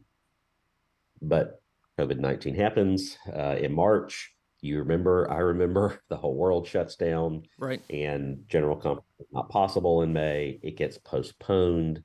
[1.22, 1.62] but
[1.98, 4.32] COVID 19 happens uh, in March.
[4.60, 7.42] You remember, I remember the whole world shuts down.
[7.58, 7.82] Right.
[7.90, 10.58] And general conference not possible in May.
[10.62, 12.02] It gets postponed.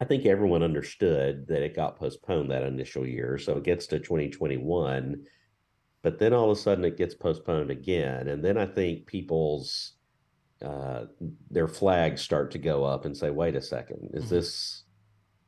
[0.00, 3.38] I think everyone understood that it got postponed that initial year.
[3.38, 5.24] So it gets to 2021
[6.04, 9.94] but then all of a sudden it gets postponed again and then i think people's
[10.62, 11.04] uh,
[11.50, 14.34] their flags start to go up and say wait a second is mm-hmm.
[14.36, 14.84] this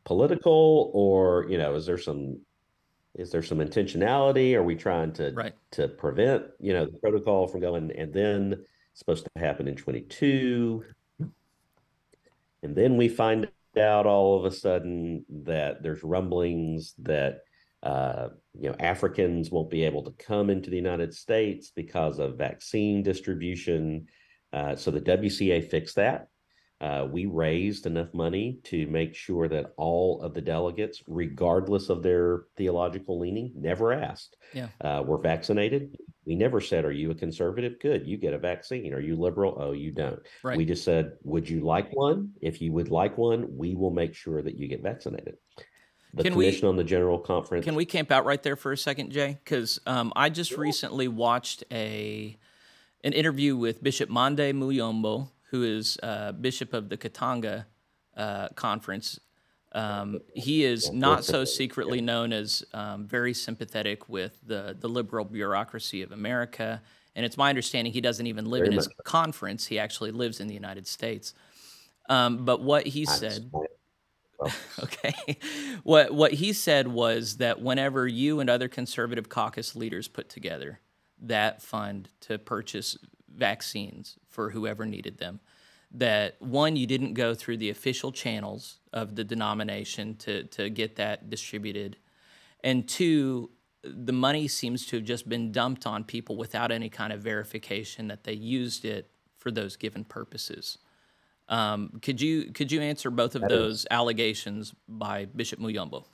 [0.04, 2.40] political or you know is there some
[3.14, 5.54] is there some intentionality are we trying to right.
[5.70, 9.76] to prevent you know the protocol from going and then it's supposed to happen in
[9.76, 10.84] 22
[12.62, 17.45] and then we find out all of a sudden that there's rumblings that
[17.86, 22.36] uh, you know, Africans won't be able to come into the United States because of
[22.36, 24.06] vaccine distribution.
[24.52, 26.26] Uh, so the WCA fixed that.
[26.80, 32.02] Uh, we raised enough money to make sure that all of the delegates, regardless of
[32.02, 34.68] their theological leaning, never asked, yeah.
[34.82, 35.96] uh, were vaccinated.
[36.26, 37.78] We never said, Are you a conservative?
[37.80, 38.92] Good, you get a vaccine.
[38.92, 39.56] Are you liberal?
[39.58, 40.18] Oh, you don't.
[40.42, 40.58] Right.
[40.58, 42.32] We just said, Would you like one?
[42.42, 45.36] If you would like one, we will make sure that you get vaccinated
[46.16, 47.64] the can commission we, on the general conference.
[47.64, 49.38] Can we camp out right there for a second, Jay?
[49.44, 52.36] Because um, I just recently watched a
[53.04, 57.66] an interview with Bishop Mande Muyombo, who is uh, bishop of the Katanga
[58.16, 59.20] uh, conference.
[59.72, 65.26] Um, he is not so secretly known as um, very sympathetic with the the liberal
[65.26, 66.80] bureaucracy of America,
[67.14, 68.96] and it's my understanding he doesn't even live very in his much.
[69.04, 69.66] conference.
[69.66, 71.34] He actually lives in the United States.
[72.08, 73.50] Um, but what he said.
[74.82, 75.38] okay.
[75.82, 80.80] What what he said was that whenever you and other conservative caucus leaders put together
[81.22, 82.98] that fund to purchase
[83.34, 85.40] vaccines for whoever needed them,
[85.92, 90.96] that one, you didn't go through the official channels of the denomination to, to get
[90.96, 91.96] that distributed.
[92.62, 93.50] And two,
[93.82, 98.08] the money seems to have just been dumped on people without any kind of verification
[98.08, 100.78] that they used it for those given purposes.
[101.48, 103.86] Um, could you could you answer both of that those is.
[103.90, 106.04] allegations by Bishop Muyombo?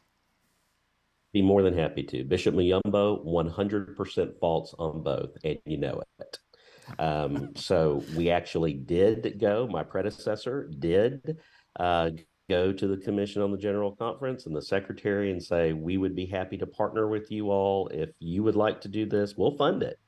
[1.32, 2.24] Be more than happy to.
[2.24, 6.38] Bishop hundred percent false on both, and you know it.
[6.98, 9.66] Um, so we actually did go.
[9.66, 11.38] My predecessor did
[11.78, 12.10] uh,
[12.50, 16.14] go to the Commission on the General Conference and the Secretary and say we would
[16.14, 19.34] be happy to partner with you all if you would like to do this.
[19.36, 19.98] We'll fund it.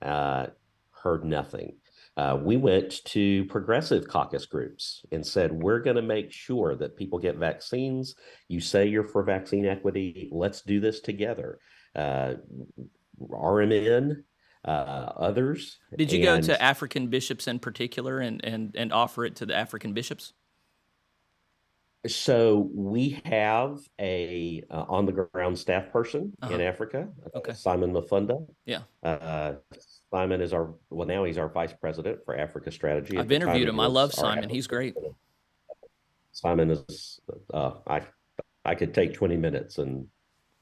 [0.00, 0.46] Uh,
[0.90, 1.76] heard nothing
[2.16, 6.96] uh, we went to progressive caucus groups and said, we're going to make sure that
[6.96, 8.14] people get vaccines.
[8.48, 10.28] You say you're for vaccine equity.
[10.30, 11.58] Let's do this together.
[11.96, 12.34] Uh,
[13.20, 14.24] RMN,
[14.64, 15.78] uh, others.
[15.96, 19.46] Did you and, go to African bishops in particular and, and, and offer it to
[19.46, 20.34] the African bishops?
[22.06, 26.54] So we have a uh, on the ground staff person uh-huh.
[26.54, 27.52] in Africa, okay.
[27.52, 28.44] Simon Mafunda.
[28.64, 28.80] Yeah.
[29.04, 29.54] Uh,
[30.10, 33.16] Simon is our well now he's our vice president for Africa strategy.
[33.18, 33.78] I've interviewed him.
[33.78, 34.48] I love Simon.
[34.48, 34.96] He's great.
[36.32, 37.20] Simon is
[37.54, 38.02] uh, I
[38.64, 40.08] I could take 20 minutes and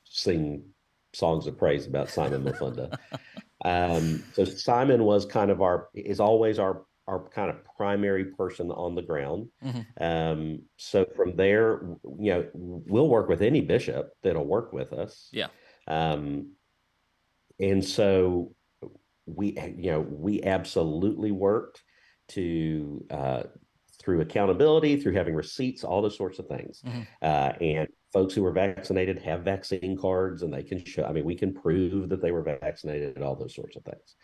[0.04, 0.64] sing
[1.14, 2.98] songs of praise about Simon Mafunda.
[3.64, 8.70] um, so Simon was kind of our is always our our kind of primary person
[8.70, 9.48] on the ground.
[9.64, 10.02] Mm-hmm.
[10.02, 11.82] Um, so from there,
[12.18, 15.28] you know, we'll work with any bishop that'll work with us.
[15.32, 15.48] Yeah.
[15.88, 16.52] Um,
[17.58, 18.54] and so
[19.26, 21.82] we you know we absolutely worked
[22.28, 23.42] to uh,
[24.00, 26.82] through accountability, through having receipts, all those sorts of things.
[26.84, 27.02] Mm-hmm.
[27.20, 31.24] Uh, and folks who were vaccinated have vaccine cards and they can show, I mean,
[31.24, 34.16] we can prove that they were vaccinated, all those sorts of things.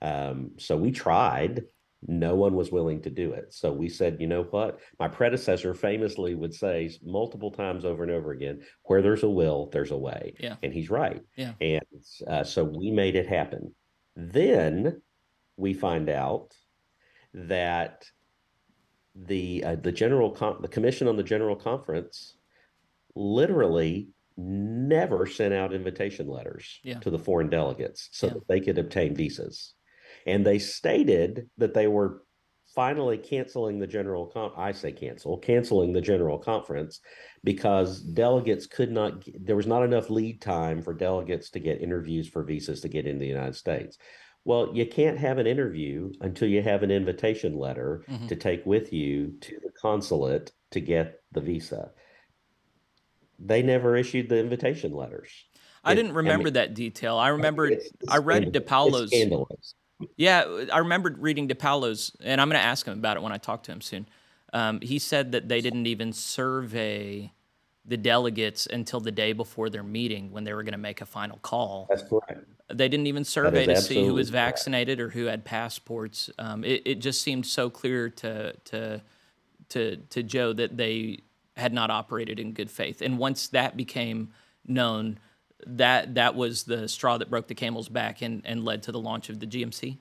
[0.00, 1.64] Um, so we tried.
[2.06, 3.52] No one was willing to do it.
[3.52, 4.80] So we said, you know what?
[4.98, 9.70] My predecessor famously would say multiple times over and over again, where there's a will,
[9.72, 10.34] there's a way.
[10.38, 10.56] Yeah.
[10.62, 11.22] And he's right.
[11.36, 11.52] Yeah.
[11.60, 11.82] And
[12.28, 13.74] uh, so we made it happen.
[14.14, 15.02] Then
[15.56, 16.54] we find out
[17.32, 18.06] that
[19.14, 22.36] the uh, the general con- the commission on the general conference
[23.14, 26.98] literally never sent out invitation letters yeah.
[26.98, 28.34] to the foreign delegates so yeah.
[28.34, 29.72] that they could obtain visas
[30.26, 32.22] and they stated that they were
[32.74, 37.00] finally canceling the general I say cancel canceling the general conference
[37.42, 42.28] because delegates could not there was not enough lead time for delegates to get interviews
[42.28, 43.98] for visas to get into the United States
[44.46, 48.28] well, you can't have an interview until you have an invitation letter mm-hmm.
[48.28, 51.90] to take with you to the consulate to get the visa.
[53.40, 55.32] They never issued the invitation letters.
[55.82, 57.18] I it, didn't remember I mean, that detail.
[57.18, 57.72] I remember
[58.08, 59.12] I read DePaulo's.
[60.16, 63.38] Yeah, I remembered reading DePaulo's, and I'm going to ask him about it when I
[63.38, 64.06] talk to him soon.
[64.52, 67.32] Um, he said that they didn't even survey
[67.84, 71.06] the delegates until the day before their meeting when they were going to make a
[71.06, 71.86] final call.
[71.88, 72.44] That's correct.
[72.68, 75.16] They didn't even survey to see who was vaccinated correct.
[75.16, 76.30] or who had passports.
[76.38, 79.02] Um, it, it just seemed so clear to to
[79.68, 81.20] to to Joe that they
[81.56, 83.02] had not operated in good faith.
[83.02, 84.32] And once that became
[84.66, 85.18] known,
[85.66, 89.00] that that was the straw that broke the camel's back and, and led to the
[89.00, 89.98] launch of the GMC.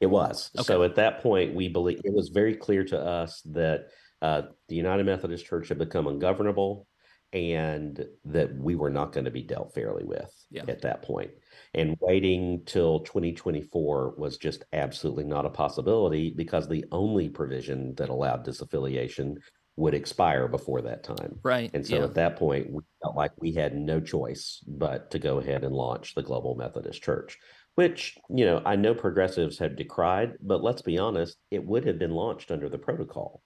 [0.00, 0.50] It was.
[0.56, 0.64] Okay.
[0.64, 3.88] So at that point, we believe it was very clear to us that
[4.22, 6.86] uh, the United Methodist Church had become ungovernable
[7.32, 10.62] and that we were not going to be dealt fairly with yeah.
[10.68, 11.30] at that point.
[11.74, 18.08] And waiting till 2024 was just absolutely not a possibility because the only provision that
[18.08, 19.36] allowed disaffiliation
[19.78, 21.38] would expire before that time.
[21.42, 21.70] Right.
[21.72, 22.04] And so yeah.
[22.04, 25.74] at that point, we felt like we had no choice but to go ahead and
[25.74, 27.38] launch the Global Methodist Church,
[27.76, 31.98] which, you know, I know progressives have decried, but let's be honest, it would have
[31.98, 33.40] been launched under the protocol.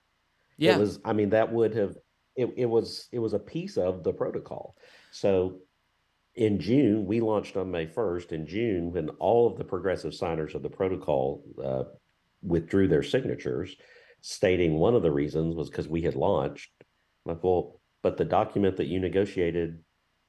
[0.56, 0.76] Yeah.
[0.76, 1.96] It was, I mean, that would have
[2.34, 4.74] it, it was it was a piece of the protocol.
[5.10, 5.58] So
[6.34, 8.32] in June, we launched on May 1st.
[8.32, 11.84] In June, when all of the progressive signers of the protocol uh,
[12.42, 13.76] withdrew their signatures,
[14.22, 16.70] stating one of the reasons was because we had launched.
[17.26, 19.80] I'm like, well, but the document that you negotiated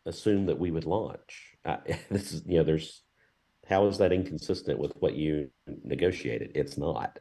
[0.05, 1.55] assumed that we would launch.
[1.63, 1.77] Uh,
[2.09, 3.03] this is, you know, there's
[3.67, 5.49] how is that inconsistent with what you
[5.83, 6.51] negotiated?
[6.55, 7.17] It's not.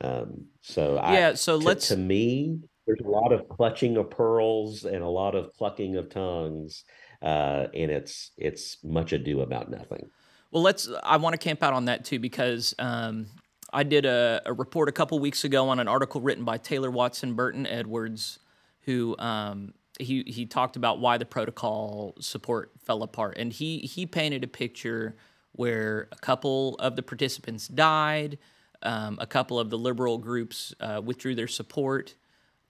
[0.00, 4.10] Um, so yeah, I, so to, let's to me, there's a lot of clutching of
[4.10, 6.84] pearls and a lot of clucking of tongues,
[7.20, 10.08] uh, and it's it's much ado about nothing.
[10.50, 10.88] Well, let's.
[11.02, 13.26] I want to camp out on that too because um,
[13.74, 16.90] I did a, a, report a couple weeks ago on an article written by Taylor
[16.90, 18.38] Watson Burton Edwards,
[18.82, 24.06] who um, he he talked about why the protocol support fell apart, and he he
[24.06, 25.16] painted a picture
[25.52, 28.38] where a couple of the participants died,
[28.82, 32.14] um, a couple of the liberal groups uh, withdrew their support.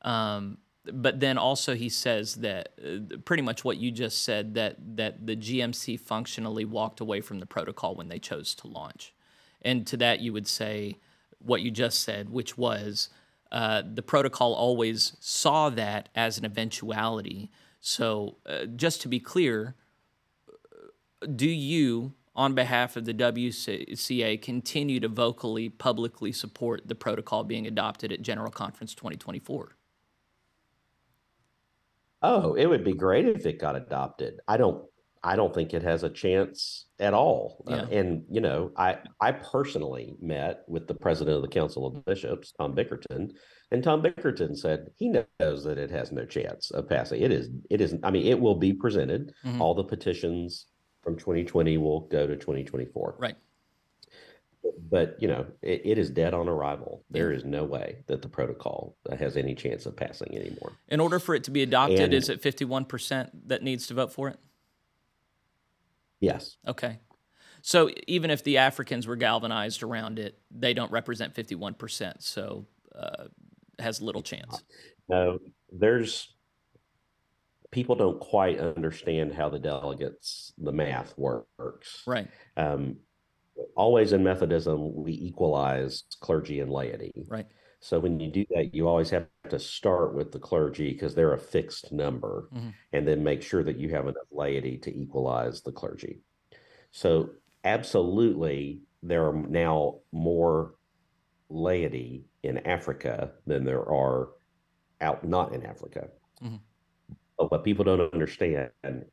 [0.02, 0.58] Um,
[0.92, 5.26] but then also he says that uh, pretty much what you just said that that
[5.26, 9.14] the GMC functionally walked away from the protocol when they chose to launch,
[9.64, 10.98] and to that you would say
[11.38, 13.08] what you just said, which was
[13.52, 17.50] uh, the protocol always saw that as an eventuality.
[17.80, 19.74] So uh, just to be clear,
[21.36, 27.66] do you, on behalf of the WCA, continue to vocally publicly support the protocol being
[27.66, 29.76] adopted at General Conference 2024?
[32.22, 34.40] Oh, it would be great if it got adopted.
[34.48, 34.84] I don't
[35.24, 37.64] I don't think it has a chance at all.
[37.66, 37.82] Uh, yeah.
[37.82, 42.04] Uh, and you know, I I personally met with the president of the Council of
[42.04, 43.30] Bishops, Tom Bickerton,
[43.70, 47.22] and Tom Bickerton said he knows that it has no chance of passing.
[47.22, 48.04] It is it isn't.
[48.04, 49.32] I mean, it will be presented.
[49.44, 49.62] Mm-hmm.
[49.62, 50.66] All the petitions
[51.02, 53.16] from 2020 will go to 2024.
[53.18, 53.36] Right
[54.90, 58.28] but you know it, it is dead on arrival there is no way that the
[58.28, 62.14] protocol has any chance of passing anymore in order for it to be adopted and,
[62.14, 64.38] is it 51% that needs to vote for it
[66.24, 66.56] yes.
[66.66, 66.98] Okay.
[67.62, 73.24] So even if the africans were galvanized around it they don't represent 51% so uh,
[73.78, 74.62] has little chance.
[75.08, 75.38] no
[75.72, 76.34] there's
[77.74, 82.04] people don't quite understand how the delegates the math works.
[82.06, 82.28] Right.
[82.56, 82.98] Um,
[83.76, 87.26] always in Methodism, we equalize clergy and laity.
[87.28, 87.48] Right.
[87.84, 91.34] So when you do that, you always have to start with the clergy because they're
[91.34, 92.70] a fixed number, mm-hmm.
[92.94, 96.20] and then make sure that you have enough laity to equalize the clergy.
[96.92, 97.32] So
[97.62, 100.76] absolutely, there are now more
[101.50, 104.30] laity in Africa than there are
[105.02, 106.08] out not in Africa.
[106.42, 106.56] Mm-hmm.
[107.36, 108.70] But what people don't understand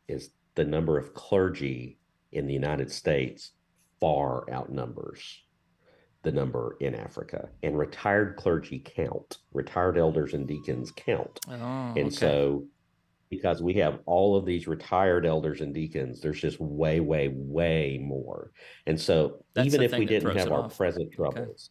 [0.07, 1.97] is the number of clergy
[2.31, 3.51] in the United States
[3.99, 5.41] far outnumbers
[6.23, 7.49] the number in Africa.
[7.63, 11.39] And retired clergy count, retired elders and deacons count.
[11.47, 12.09] Oh, and okay.
[12.09, 12.65] so,
[13.29, 17.99] because we have all of these retired elders and deacons, there's just way, way, way
[18.01, 18.51] more.
[18.85, 20.77] And so, That's even if we didn't have our off.
[20.77, 21.69] present troubles,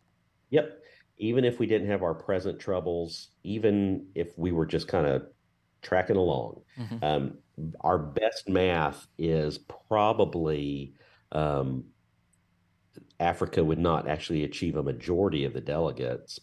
[0.53, 0.63] okay.
[0.63, 0.83] yep,
[1.19, 5.27] even if we didn't have our present troubles, even if we were just kind of
[5.83, 7.05] tracking along, mm-hmm.
[7.05, 7.39] um,
[7.83, 10.95] our best math is probably
[11.33, 11.85] um,
[13.21, 16.41] Africa would not actually achieve a majority of the delegates,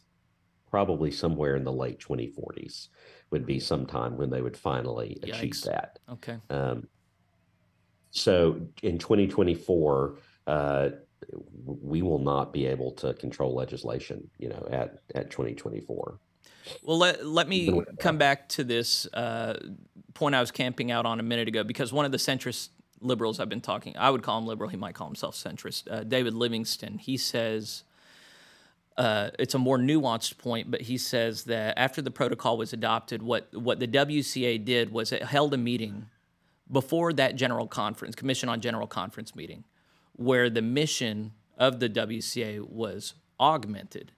[0.69, 2.89] probably somewhere in the late 2040s
[3.31, 5.33] would be sometime when they would finally Yikes.
[5.33, 5.99] achieve that.
[6.09, 6.37] Okay.
[6.49, 6.87] Um,
[8.11, 10.89] so in 2024, uh,
[11.63, 16.19] we will not be able to control legislation, you know, at, at 2024.
[16.83, 19.57] Well, let, let me come back to this uh,
[20.13, 22.69] point I was camping out on a minute ago, because one of the centrist
[23.01, 24.69] liberals I've been talking, I would call him liberal.
[24.69, 25.91] He might call himself centrist.
[25.91, 26.97] Uh, David Livingston.
[26.97, 27.83] He says
[28.97, 33.21] uh, it's a more nuanced point, but he says that after the protocol was adopted,
[33.21, 36.07] what what the WCA did was it held a meeting
[36.71, 39.63] before that general conference, Commission on General Conference meeting,
[40.13, 44.11] where the mission of the WCA was augmented.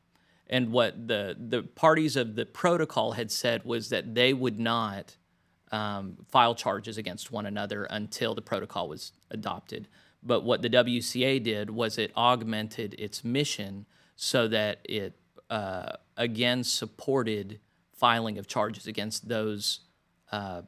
[0.48, 5.18] And what the the parties of the protocol had said was that they would not
[5.72, 9.88] um, file charges against one another until the protocol was adopted.
[10.22, 15.16] But what the WCA did was it augmented its mission so that it
[15.50, 17.60] uh, again supported
[17.94, 19.82] filing of charges against those
[20.32, 20.62] uh,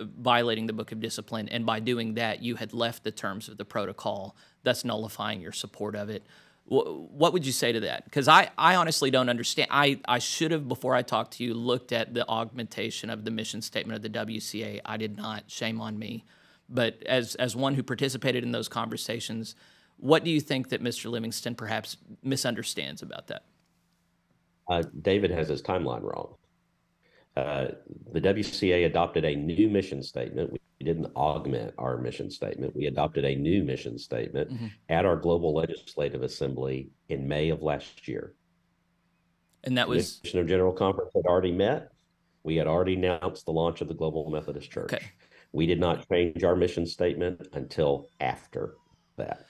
[0.00, 1.48] violating the Book of Discipline.
[1.48, 5.52] And by doing that, you had left the terms of the protocol, thus nullifying your
[5.52, 6.24] support of it
[6.68, 8.04] what would you say to that?
[8.04, 9.68] Because I, I honestly don't understand.
[9.70, 13.30] I, I should have, before I talked to you, looked at the augmentation of the
[13.30, 14.80] mission statement of the WCA.
[14.84, 15.44] I did not.
[15.48, 16.24] Shame on me.
[16.68, 19.54] But as, as one who participated in those conversations,
[19.98, 21.08] what do you think that Mr.
[21.08, 23.44] Livingston perhaps misunderstands about that?
[24.68, 26.34] Uh, David has his timeline wrong.
[27.36, 27.68] Uh,
[28.12, 30.58] the WCA adopted a new mission statement.
[30.80, 32.76] We didn't augment our mission statement.
[32.76, 34.66] We adopted a new mission statement mm-hmm.
[34.88, 38.34] at our Global Legislative Assembly in May of last year.
[39.64, 41.88] And that was the Commission on General Conference had already met.
[42.44, 44.92] We had already announced the launch of the Global Methodist Church.
[44.92, 45.04] Okay.
[45.52, 48.74] We did not change our mission statement until after
[49.16, 49.46] that.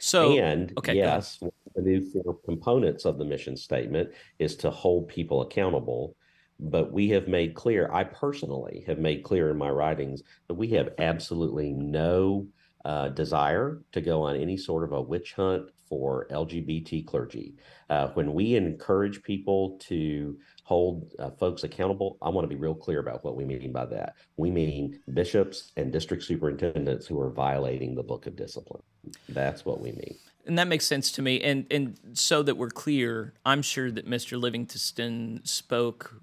[0.00, 1.38] So, and okay, yes,
[1.74, 6.16] the new four components of the mission statement is to hold people accountable
[6.60, 10.68] but we have made clear, I personally have made clear in my writings that we
[10.68, 12.46] have absolutely no
[12.84, 17.54] uh, desire to go on any sort of a witch hunt for LGBT clergy.
[17.90, 22.74] Uh, when we encourage people to hold uh, folks accountable, I want to be real
[22.74, 24.14] clear about what we mean by that.
[24.36, 28.82] We mean bishops and district superintendents who are violating the book of discipline.
[29.28, 30.16] That's what we mean.
[30.46, 31.40] And that makes sense to me.
[31.40, 34.38] And and so that we're clear, I'm sure that Mr.
[34.38, 36.20] Livingston spoke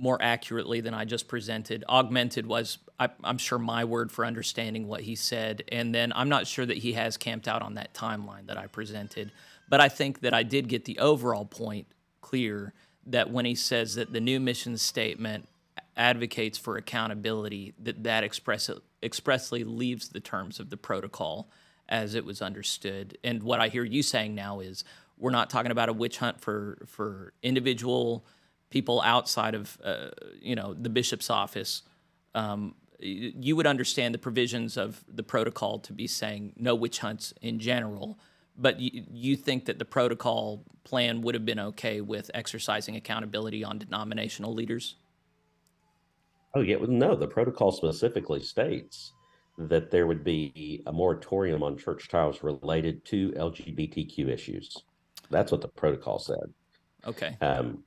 [0.00, 1.84] more accurately than I just presented.
[1.88, 5.62] Augmented was, I, am sure, my word for understanding what he said.
[5.70, 8.66] And then I'm not sure that he has camped out on that timeline that I
[8.66, 9.30] presented.
[9.68, 11.86] But I think that I did get the overall point
[12.22, 12.72] clear
[13.06, 15.48] that when he says that the new mission statement
[15.96, 18.70] advocates for accountability, that that express,
[19.02, 21.50] expressly leaves the terms of the protocol
[21.90, 23.18] as it was understood.
[23.22, 24.82] And what I hear you saying now is
[25.18, 28.24] we're not talking about a witch hunt for, for individual–
[28.70, 30.08] people outside of uh,
[30.40, 31.82] you know the bishop's office,
[32.34, 37.34] um, you would understand the provisions of the protocol to be saying no witch hunts
[37.42, 38.18] in general.
[38.56, 43.64] But you, you think that the protocol plan would have been okay with exercising accountability
[43.64, 44.96] on denominational leaders?
[46.54, 47.14] Oh yeah, well, no.
[47.14, 49.12] The protocol specifically states
[49.56, 54.76] that there would be a moratorium on church trials related to LGBTQ issues.
[55.30, 56.52] That's what the protocol said.
[57.06, 57.36] Okay.
[57.40, 57.84] Um,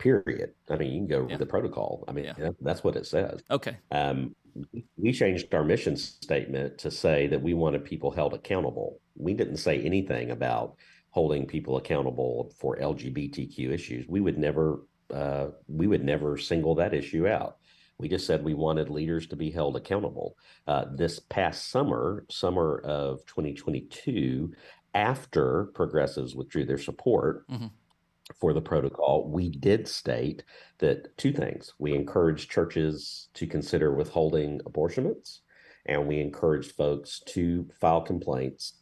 [0.00, 0.54] period.
[0.68, 1.36] I mean, you can go yeah.
[1.36, 2.04] the protocol.
[2.08, 2.50] I mean, yeah.
[2.60, 3.40] that's what it says.
[3.50, 3.76] Okay.
[3.92, 4.34] Um,
[4.96, 8.98] we changed our mission statement to say that we wanted people held accountable.
[9.14, 10.74] We didn't say anything about
[11.10, 14.06] holding people accountable for LGBTQ issues.
[14.08, 14.80] We would never,
[15.12, 17.58] uh, we would never single that issue out.
[17.98, 20.36] We just said we wanted leaders to be held accountable.
[20.66, 24.52] Uh, this past summer, summer of 2022,
[24.94, 27.66] after progressives withdrew their support, mm-hmm
[28.40, 30.44] for the protocol, we did state
[30.78, 31.74] that two things.
[31.78, 35.42] We encouraged churches to consider withholding apportionments,
[35.86, 38.74] and we encouraged folks to file complaints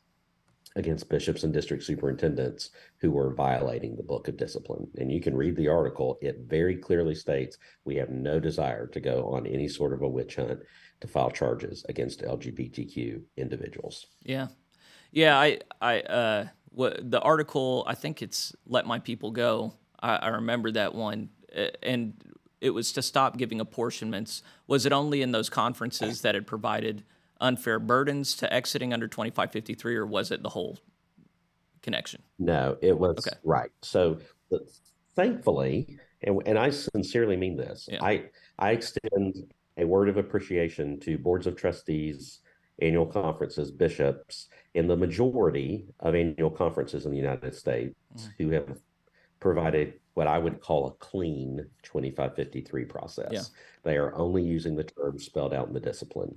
[0.77, 4.87] against bishops and district superintendents who were violating the book of discipline.
[4.99, 9.01] And you can read the article, it very clearly states we have no desire to
[9.01, 10.61] go on any sort of a witch hunt
[11.01, 14.07] to file charges against LGBTQ individuals.
[14.23, 14.49] Yeah.
[15.11, 16.47] Yeah, I I uh
[16.79, 19.75] what the article, I think it's Let My People Go.
[20.01, 21.31] I, I remember that one
[21.83, 22.15] and
[22.61, 24.43] it was to stop giving apportionments.
[24.67, 27.05] Was it only in those conferences that had provided
[27.41, 30.79] unfair burdens to exiting under 2553, or was it the whole
[31.83, 32.23] connection?
[32.39, 33.37] No, it was okay.
[33.45, 33.71] right.
[33.83, 34.19] So,
[35.15, 37.99] thankfully, and, and I sincerely mean this, yeah.
[38.03, 38.25] I
[38.59, 42.41] I extend a word of appreciation to boards of trustees,
[42.81, 48.29] annual conferences, bishops, and the majority of annual conferences in the United States mm.
[48.39, 48.79] who have
[49.41, 53.31] provided what I would call a clean 2553 process.
[53.31, 53.43] Yeah.
[53.85, 56.37] They are only using the terms spelled out in the discipline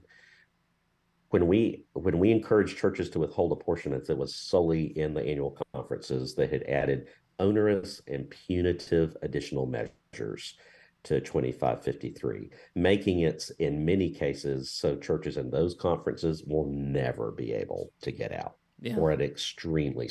[1.31, 5.57] when we when we encouraged churches to withhold apportionments, it was solely in the annual
[5.73, 7.07] conferences that had added
[7.39, 10.55] onerous and punitive additional measures
[11.03, 17.53] to 2553, making it in many cases so churches in those conferences will never be
[17.53, 18.95] able to get out yeah.
[18.97, 20.09] or at extremely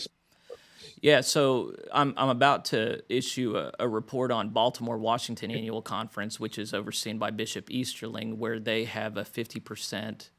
[1.03, 6.39] yeah, so I'm I'm about to issue a, a, report on Baltimore Washington annual conference,
[6.39, 10.31] which is overseen by Bishop Easterling, where they have a 50 percent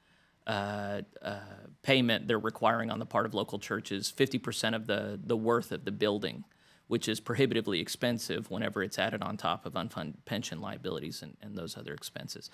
[0.47, 1.39] uh, uh,
[1.83, 5.85] payment they're requiring on the part of local churches, 50% of the, the worth of
[5.85, 6.43] the building,
[6.91, 11.57] which is prohibitively expensive whenever it's added on top of unfunded pension liabilities and, and
[11.57, 12.49] those other expenses.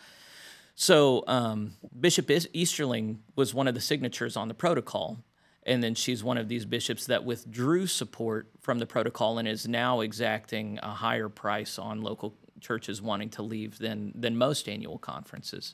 [0.76, 5.18] So um, Bishop Easterling was one of the signatures on the protocol,
[5.64, 9.68] and then she's one of these bishops that withdrew support from the protocol and is
[9.68, 15.00] now exacting a higher price on local churches wanting to leave than than most annual
[15.00, 15.74] conferences.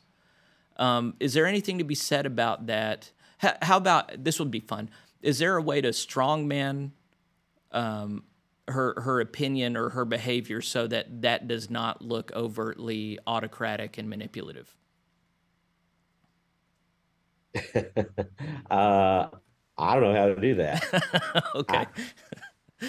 [0.77, 3.11] Um, is there anything to be said about that?
[3.39, 4.89] How, how, about this would be fun?
[5.21, 6.91] Is there a way to strongman
[7.73, 8.23] um,
[8.67, 14.09] her her opinion or her behavior so that that does not look overtly autocratic and
[14.09, 14.75] manipulative?
[18.71, 19.27] uh,
[19.77, 21.45] I don't know how to do that.
[21.55, 21.85] okay.
[22.81, 22.87] I,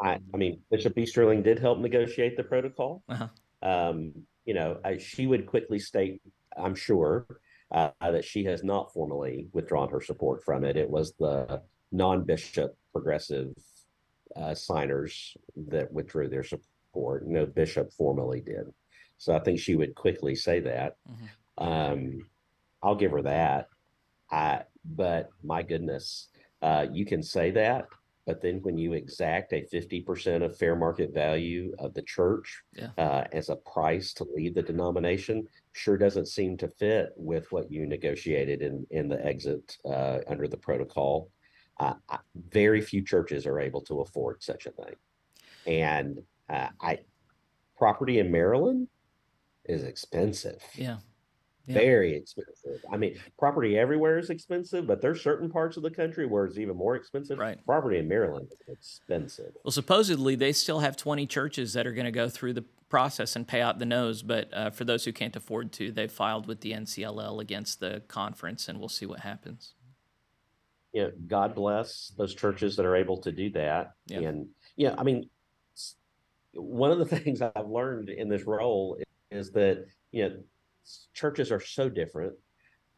[0.00, 3.02] I, I, mean, Bishop Easterling did help negotiate the protocol.
[3.08, 3.28] Uh-huh.
[3.62, 4.12] Um,
[4.44, 6.20] you know, I, she would quickly state
[6.56, 7.26] I'm sure
[7.72, 10.76] uh, that she has not formally withdrawn her support from it.
[10.76, 13.52] It was the non-bishop progressive
[14.36, 15.36] uh, signers
[15.68, 17.26] that withdrew their support.
[17.26, 18.72] No bishop formally did.
[19.18, 20.96] So I think she would quickly say that.
[21.10, 21.64] Mm-hmm.
[21.64, 22.26] Um,
[22.82, 23.68] I'll give her that.
[24.30, 26.28] I, but my goodness,
[26.62, 27.86] uh, you can say that,
[28.26, 32.88] but then when you exact a 50% of fair market value of the church yeah.
[32.98, 37.70] uh, as a price to leave the denomination, sure doesn't seem to fit with what
[37.70, 41.30] you negotiated in, in the exit uh, under the protocol.
[41.78, 41.94] Uh,
[42.50, 44.94] very few churches are able to afford such a thing.
[45.66, 47.00] And uh, I
[47.76, 48.88] property in Maryland
[49.64, 50.62] is expensive.
[50.74, 50.98] Yeah.
[51.66, 51.74] Yeah.
[51.74, 52.84] Very expensive.
[52.92, 56.58] I mean, property everywhere is expensive, but there's certain parts of the country where it's
[56.58, 57.40] even more expensive.
[57.40, 57.58] Right.
[57.66, 59.52] Property in Maryland is expensive.
[59.64, 63.34] Well, supposedly they still have 20 churches that are going to go through the process
[63.34, 66.46] and pay out the nose, but uh, for those who can't afford to, they've filed
[66.46, 69.74] with the NCLL against the conference, and we'll see what happens.
[70.92, 73.92] Yeah, God bless those churches that are able to do that.
[74.06, 74.20] Yeah.
[74.20, 75.28] And yeah, I mean,
[76.54, 78.98] one of the things I've learned in this role
[79.30, 80.36] is that you know
[81.14, 82.34] churches are so different.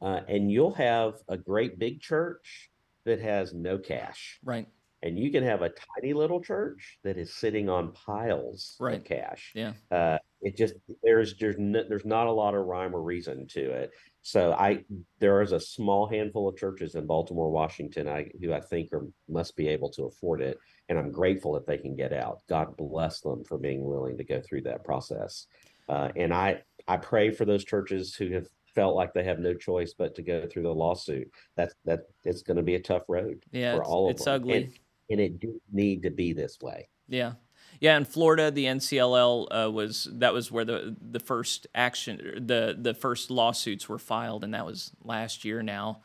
[0.01, 2.71] Uh, and you'll have a great big church
[3.05, 4.39] that has no cash.
[4.45, 4.67] Right.
[5.03, 8.97] And you can have a tiny little church that is sitting on piles right.
[8.97, 9.53] of cash.
[9.55, 9.73] Yeah.
[9.91, 13.71] Uh, it just there's there's no, there's not a lot of rhyme or reason to
[13.71, 13.91] it.
[14.29, 14.85] So I
[15.21, 19.07] there is a small handful of churches in Baltimore, Washington, I who I think are
[19.27, 20.59] must be able to afford it,
[20.91, 22.43] and I'm grateful that they can get out.
[22.47, 25.47] God bless them for being willing to go through that process.
[25.89, 29.55] Uh, and I I pray for those churches who have felt like they have no
[29.55, 31.31] choice but to go through the lawsuit.
[31.57, 34.35] That's that it's going to be a tough road yeah, for all of it's them.
[34.35, 34.73] It's ugly, and,
[35.09, 36.87] and it didn't need to be this way.
[37.09, 37.33] Yeah.
[37.81, 42.77] Yeah, in Florida, the NCLL uh, was that was where the the first action the
[42.79, 46.03] the first lawsuits were filed, and that was last year now,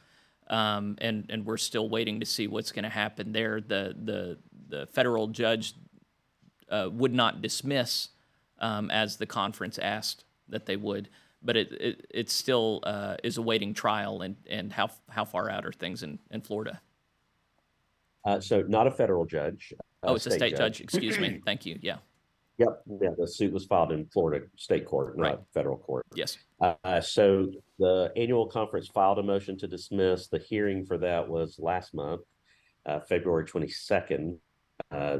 [0.49, 3.59] um, and and we're still waiting to see what's going to happen there.
[3.59, 4.37] The the
[4.69, 5.73] the federal judge
[6.69, 8.09] uh, would not dismiss
[8.59, 11.09] um, as the conference asked that they would.
[11.45, 15.65] But it, it, it still uh, is awaiting trial, and, and how, how far out
[15.65, 16.81] are things in, in Florida?
[18.23, 19.73] Uh, so, not a federal judge.
[20.03, 20.77] Oh, it's a state judge.
[20.77, 20.81] judge.
[20.81, 21.39] Excuse me.
[21.45, 21.77] Thank you.
[21.81, 21.97] Yeah.
[22.57, 22.83] Yep.
[23.01, 23.09] Yeah.
[23.17, 25.39] The suit was filed in Florida state court, not right.
[25.53, 26.05] federal court.
[26.13, 26.37] Yes.
[26.61, 27.47] Uh, so
[27.79, 30.27] the annual conference filed a motion to dismiss.
[30.27, 32.21] The hearing for that was last month.
[32.85, 34.37] uh, February 22nd,
[34.91, 35.19] uh,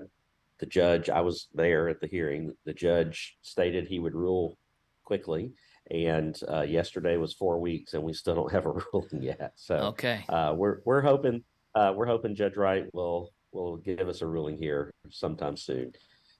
[0.59, 4.57] the judge, I was there at the hearing, the judge stated he would rule
[5.05, 5.51] quickly.
[5.89, 9.53] And uh, yesterday was four weeks, and we still don't have a ruling yet.
[9.55, 10.23] So Okay.
[10.29, 11.43] uh, we're we're hoping
[11.75, 15.93] uh, we're hoping Judge Wright will will give us a ruling here sometime soon.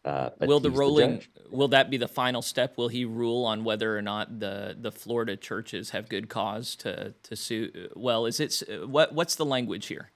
[0.06, 1.30] Uh, but Will the ruling judge.
[1.50, 2.78] will that be the final step?
[2.78, 7.14] Will he rule on whether or not the the Florida churches have good cause to
[7.24, 7.90] to sue?
[7.96, 10.10] Well, is it what what's the language here?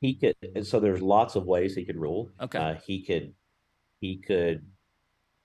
[0.00, 2.58] he could and so there's lots of ways he could rule Okay.
[2.58, 3.32] uh, he could
[4.00, 4.66] he could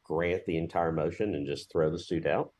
[0.03, 2.53] grant the entire motion and just throw the suit out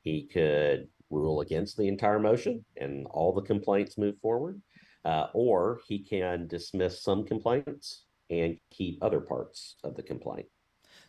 [0.00, 4.62] he could rule against the entire motion and all the complaints move forward
[5.04, 10.46] uh, or he can dismiss some complaints and keep other parts of the complaint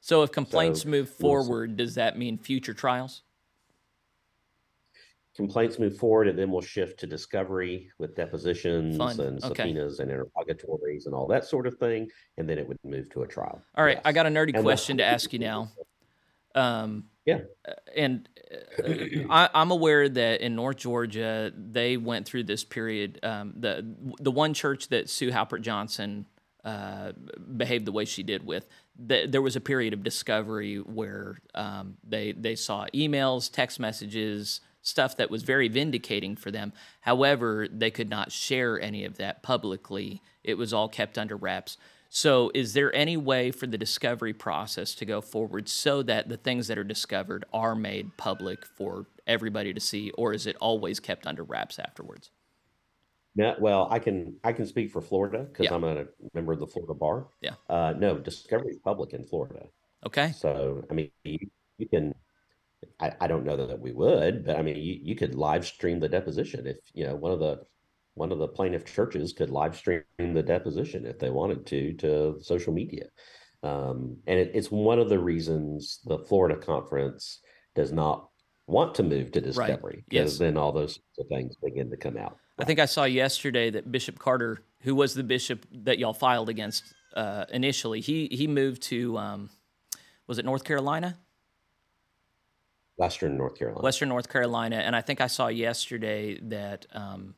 [0.02, 3.24] So if complaints So, move forward, does that mean future trials?
[5.36, 9.20] complaints move forward and then we'll shift to discovery with depositions Fun.
[9.20, 9.48] and Okay.
[9.48, 13.22] subpoenas and interrogatories and all that sort of thing and then it would move to
[13.24, 15.70] a trial All right, I got a nerdy And question to ask you now.
[16.56, 17.42] Um, Yeah.
[17.96, 18.28] And
[18.84, 23.20] uh, I, I'm aware that in North Georgia, they went through this period.
[23.24, 23.86] Um, the
[24.20, 26.26] the one church that Sue Haupert-Johnson
[26.64, 27.12] uh,
[27.58, 28.68] behaved the way she did with,
[29.08, 34.62] th- there was a period of discovery where um, they they saw emails, text messages,
[34.82, 36.74] stuff that was very vindicating for them.
[37.02, 40.22] However, they could not share any of that publicly.
[40.44, 41.78] It was all kept under wraps.
[42.14, 46.36] So, is there any way for the discovery process to go forward so that the
[46.36, 51.00] things that are discovered are made public for everybody to see, or is it always
[51.00, 52.30] kept under wraps afterwards?
[53.34, 55.74] No, well, I can I can speak for Florida because Yeah.
[55.76, 57.28] I'm a member of the Florida Bar.
[57.40, 57.56] Yeah.
[57.70, 59.68] Uh, no, Discovery is public in Florida.
[60.06, 60.34] Okay.
[60.34, 61.40] So I mean, you,
[61.78, 62.14] you can.
[63.00, 66.00] I, I don't know that we would, but I mean, you, you could live stream
[66.02, 67.66] the deposition if you know one of the
[68.16, 72.38] one of the plaintiff churches could live stream the deposition if they wanted to to
[72.42, 73.06] social media,
[73.64, 77.42] um, and it, it's one of the reasons the Florida conference
[77.76, 78.30] does not
[78.68, 80.38] want to move to Discovery because Yes.
[80.40, 82.38] then all those sorts of things begin to come out.
[82.60, 86.48] I think I saw yesterday that Bishop Carter, who was the bishop that y'all filed
[86.50, 89.50] against uh, initially, he he moved to um,
[90.28, 91.18] was it North Carolina,
[92.98, 93.82] Western North Carolina.
[93.84, 97.36] Western North Carolina, and I think I saw yesterday that um,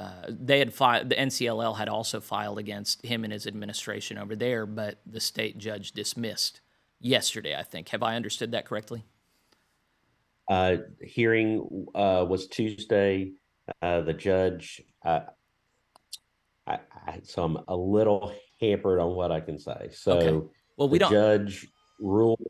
[0.00, 4.34] uh, they had filed the NCLL had also filed against him and his administration over
[4.34, 6.62] there, but the state judge dismissed
[7.00, 7.54] yesterday.
[7.54, 9.04] I think have I understood that correctly?
[10.48, 13.32] Uh, hearing uh, was Tuesday.
[13.82, 15.20] Uh, the judge, uh,
[16.66, 19.90] I, I, so I'm a little hampered on what I can say.
[19.92, 20.46] So Okay.
[20.78, 21.12] Well, we the don't.
[21.12, 21.68] judge
[22.00, 22.40] ruled.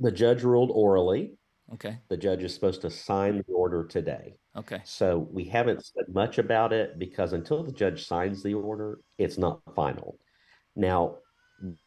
[0.00, 1.34] The judge ruled orally.
[1.74, 1.98] Okay.
[2.08, 4.34] The judge is supposed to sign the order today.
[4.58, 4.80] Okay.
[4.84, 9.38] So we haven't said much about it because until the judge signs the order, it's
[9.38, 10.18] not final.
[10.74, 11.16] Now,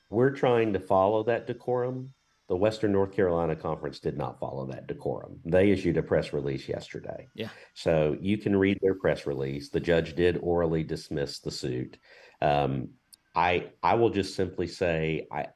[0.10, 2.14] we're trying to follow that decorum.
[2.48, 5.40] The Western North Carolina Conference did not follow that decorum.
[5.46, 7.28] They issued a press release yesterday.
[7.34, 7.50] Yeah.
[7.74, 9.70] So you can read their press release.
[9.70, 11.98] The judge did orally dismiss the suit.
[12.42, 12.90] Um,
[13.36, 15.48] I I will just simply say I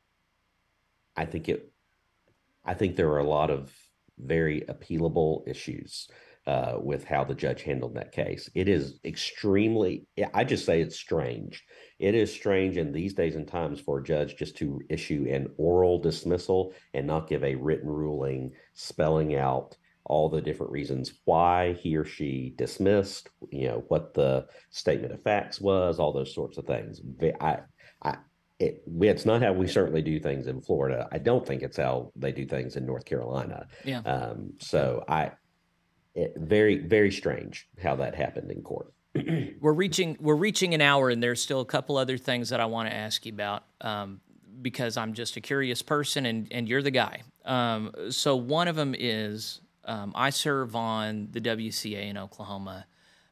[1.18, 1.72] I think it
[2.63, 3.74] I think there are a lot of
[4.18, 6.07] very appealable issues
[6.48, 8.50] uh, with how the judge handled that case.
[8.54, 11.64] It is extremely, I just say it's strange.
[12.00, 15.48] It is strange in these days and times for a judge just to issue an
[15.58, 19.76] oral dismissal and not give a written ruling spelling out
[20.06, 25.24] all the different reasons why he or she dismissed, you know, what the statement of
[25.24, 27.02] facts was, all those sorts of things.
[27.41, 27.58] I,
[28.04, 28.18] I,
[28.60, 31.08] it, it's not how we certainly do things in Florida.
[31.12, 33.66] I don't think it's how they do things in North Carolina.
[33.84, 34.02] Yeah.
[34.02, 35.32] Um, so I,
[36.36, 38.93] very, very strange how that happened in court.
[39.61, 42.66] we're reaching we're reaching an hour and there's still a couple other things that i
[42.66, 44.20] want to ask you about um,
[44.61, 47.22] because i'm just a curious person and, and you're the guy.
[47.45, 52.88] Um, so one of them is um, i serve on the wca in oklahoma.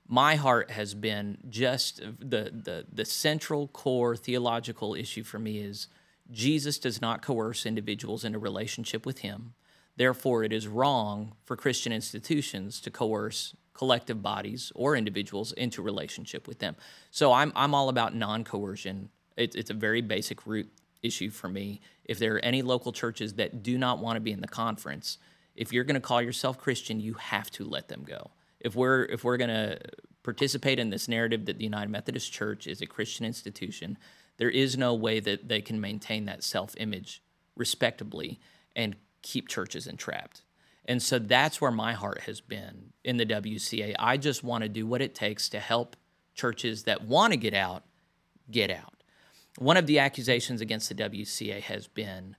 [0.07, 5.88] My heart has been just the, the the central core theological issue for me is
[6.31, 9.53] jesus does not coerce individuals into relationship with him
[9.96, 16.48] Therefore, it is wrong for Christian institutions to coerce collective bodies or individuals into relationship
[16.48, 16.76] with them.
[17.12, 19.10] So I'm, I'm all about non coercion.
[19.36, 20.70] It, it's a very basic root
[21.02, 21.82] issue for me.
[22.06, 25.18] If there are any local churches that do not want to be in the conference,
[25.56, 28.32] if you're going to call yourself Christian, you have to let them go.
[28.60, 29.80] If we're if we're going to
[30.24, 33.98] participate in this narrative that the United Methodist Church is a Christian institution,
[34.38, 37.22] there is no way that they can maintain that self-image
[37.56, 38.39] respectably
[38.76, 40.43] and keep churches entrapped.
[40.86, 43.95] And so that's where my heart has been in the WCA.
[43.97, 45.95] I just want to do what it takes to help
[46.36, 47.84] churches that want to get out
[48.51, 49.03] get out.
[49.57, 52.36] One of the accusations against the WCA has been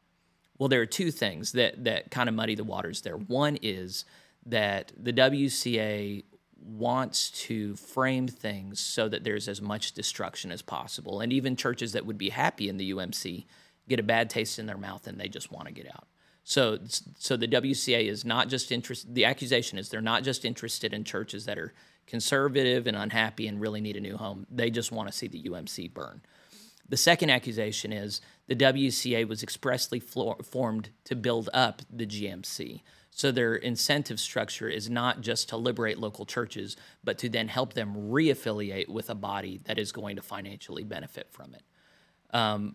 [0.58, 3.16] well, there are two things that, that kind of muddy the waters there.
[3.16, 4.04] One is
[4.46, 6.22] that the WCA
[6.56, 11.20] wants to frame things so that there's as much destruction as possible.
[11.20, 13.46] And even churches that would be happy in the UMC
[13.88, 16.06] get a bad taste in their mouth and they just want to get out.
[16.44, 16.78] So,
[17.18, 19.14] so the WCA is not just interested.
[19.14, 21.72] The accusation is they're not just interested in churches that are
[22.06, 24.46] conservative and unhappy and really need a new home.
[24.50, 26.20] They just want to see the UMC burn.
[26.86, 32.82] The second accusation is the WCA was expressly formed to build up the GMC.
[33.10, 37.72] So their incentive structure is not just to liberate local churches, but to then help
[37.72, 41.62] them reaffiliate with a body that is going to financially benefit from it.
[42.36, 42.74] Um,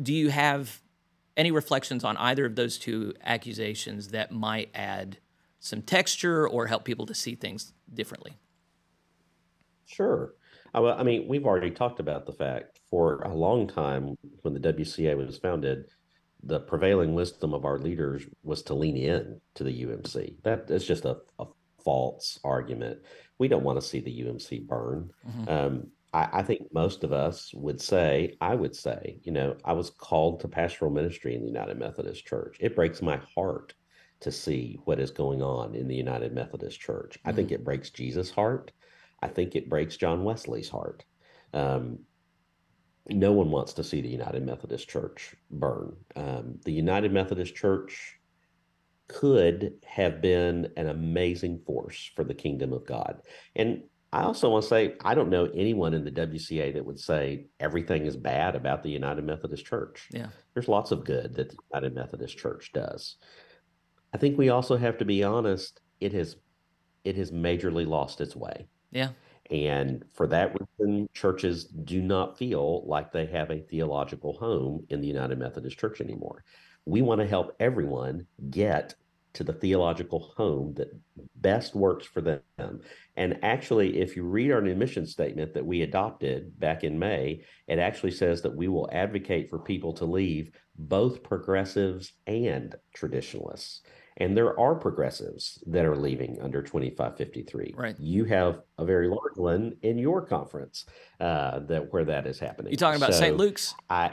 [0.00, 0.80] do you have
[1.36, 5.18] any reflections on either of those two accusations that might add
[5.60, 8.36] some texture or help people to see things differently?
[9.86, 10.34] Sure.
[10.74, 15.14] I mean, we've already talked about the fact for a long time when the WCA
[15.16, 15.86] was founded,
[16.42, 20.42] the prevailing wisdom of our leaders was to lean in to the UMC.
[20.42, 21.44] That is just a, a
[21.84, 23.00] false argument.
[23.38, 25.10] We don't want to see the UMC burn.
[25.28, 25.48] Mm-hmm.
[25.48, 29.72] Um, I, I, think most of us would say, I would say, you know, I
[29.72, 32.56] was called to pastoral ministry in the United Methodist Church.
[32.60, 33.74] It breaks my heart
[34.20, 37.18] to see what is going on in the United Methodist Church.
[37.18, 37.28] Mm-hmm.
[37.28, 37.54] I think mm-hmm.
[37.54, 38.72] it breaks Jesus' heart.
[39.22, 41.04] I think it breaks John Wesley's heart.
[41.52, 42.00] Um,
[43.08, 45.96] no one wants to see the United Methodist Church burn.
[46.14, 48.18] Um, the United Methodist Church
[49.08, 53.22] could have been an amazing force for the kingdom of God.
[53.56, 53.82] And
[54.12, 57.46] I also want to say, I don't know anyone in the WCA that would say
[57.60, 60.08] everything is bad about the United Methodist Church.
[60.10, 60.26] Yeah.
[60.52, 63.16] There's lots of good that the United Methodist Church does.
[64.12, 66.36] I think we also have to be honest, it has
[67.04, 68.68] it has majorly lost its way.
[68.90, 69.08] Yeah.
[69.50, 75.00] And for that reason, churches do not feel like they have a theological home in
[75.00, 76.44] the United Methodist Church anymore.
[76.84, 78.94] We want to help everyone get
[79.34, 80.88] to the theological home that
[81.36, 82.80] best works for them.
[83.16, 87.42] And actually, if you read our new mission statement that we adopted back in May,
[87.66, 93.82] it actually says that we will advocate for people to leave both progressives and traditionalists.
[94.18, 97.74] And there are progressives that are leaving under 2553.
[97.76, 97.98] Right.
[97.98, 100.84] You have a very large one in your conference
[101.18, 102.72] uh, that where that is happening.
[102.72, 103.36] You talking about so St.
[103.36, 103.74] Luke's?
[103.88, 104.12] I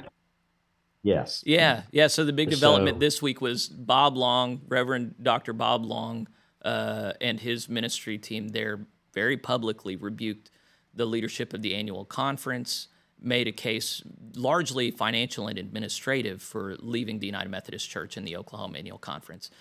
[1.03, 1.43] yes.
[1.45, 2.07] Yeah, yeah.
[2.07, 5.53] So the big development so, this week was Bob Long, Reverend Dr.
[5.53, 6.27] Bob Long,
[6.63, 10.51] uh, and his ministry team there very publicly rebuked
[10.93, 12.87] the leadership of the annual conference
[13.21, 14.01] made a case
[14.35, 19.51] largely financial and administrative for leaving the United Methodist Church in the Oklahoma Annual Conference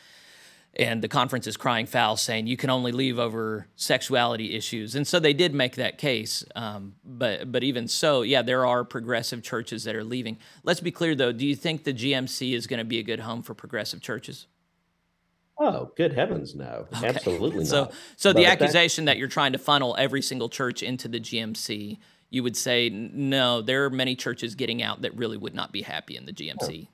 [0.74, 4.94] and the conference is crying foul, saying you can only leave over sexuality issues.
[4.94, 6.44] And so they did make that case.
[6.54, 10.38] Um, but but even so, yeah, there are progressive churches that are leaving.
[10.62, 11.32] Let's be clear, though.
[11.32, 14.46] Do you think the GMC is going to be a good home for progressive churches?
[15.60, 16.86] Oh, good heavens, no!
[16.94, 17.08] Okay.
[17.08, 17.94] Absolutely so, not.
[18.16, 21.98] So, the accusation that, that you're trying to funnel every single church into the GMC,
[22.30, 23.62] you would say no.
[23.62, 26.86] There are many churches getting out that really would not be happy in the GMC.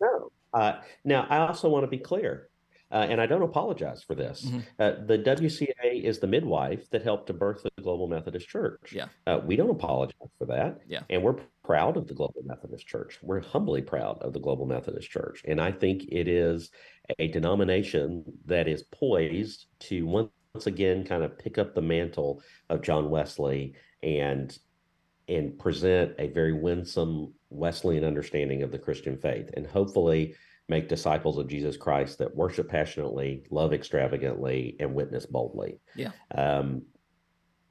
[0.00, 0.08] No.
[0.08, 0.30] no.
[0.52, 2.50] Uh, now, I also want to be clear
[2.94, 4.44] uh, and I don't apologize for this.
[4.44, 4.60] Mm-hmm.
[4.78, 8.92] Uh, the WCA is the midwife that helped to birth the Global Methodist Church.
[8.92, 9.06] Yeah.
[9.26, 10.78] Uh, we don't apologize for that.
[10.86, 11.00] Yeah.
[11.10, 13.18] And we're proud of the Global Methodist Church.
[13.20, 15.42] We're humbly proud of the Global Methodist Church.
[15.44, 16.70] And I think it is
[17.18, 20.30] a denomination that is poised to once
[20.66, 23.74] again kind of pick up the mantle of John Wesley
[24.04, 24.56] and
[25.26, 29.50] and present a very winsome Wesleyan understanding of the Christian faith.
[29.54, 30.36] And hopefully
[30.68, 35.80] make disciples of Jesus Christ that worship passionately, love extravagantly, and witness boldly.
[35.94, 36.12] Yeah.
[36.34, 36.82] Um,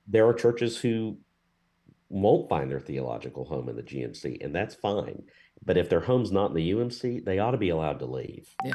[0.08, 1.18] there are churches who
[2.10, 5.24] won't find their theological home in the GMC, and that's fine.
[5.66, 8.48] But if their home's not in the UMC, they ought to be allowed to leave.
[8.64, 8.74] Yeah.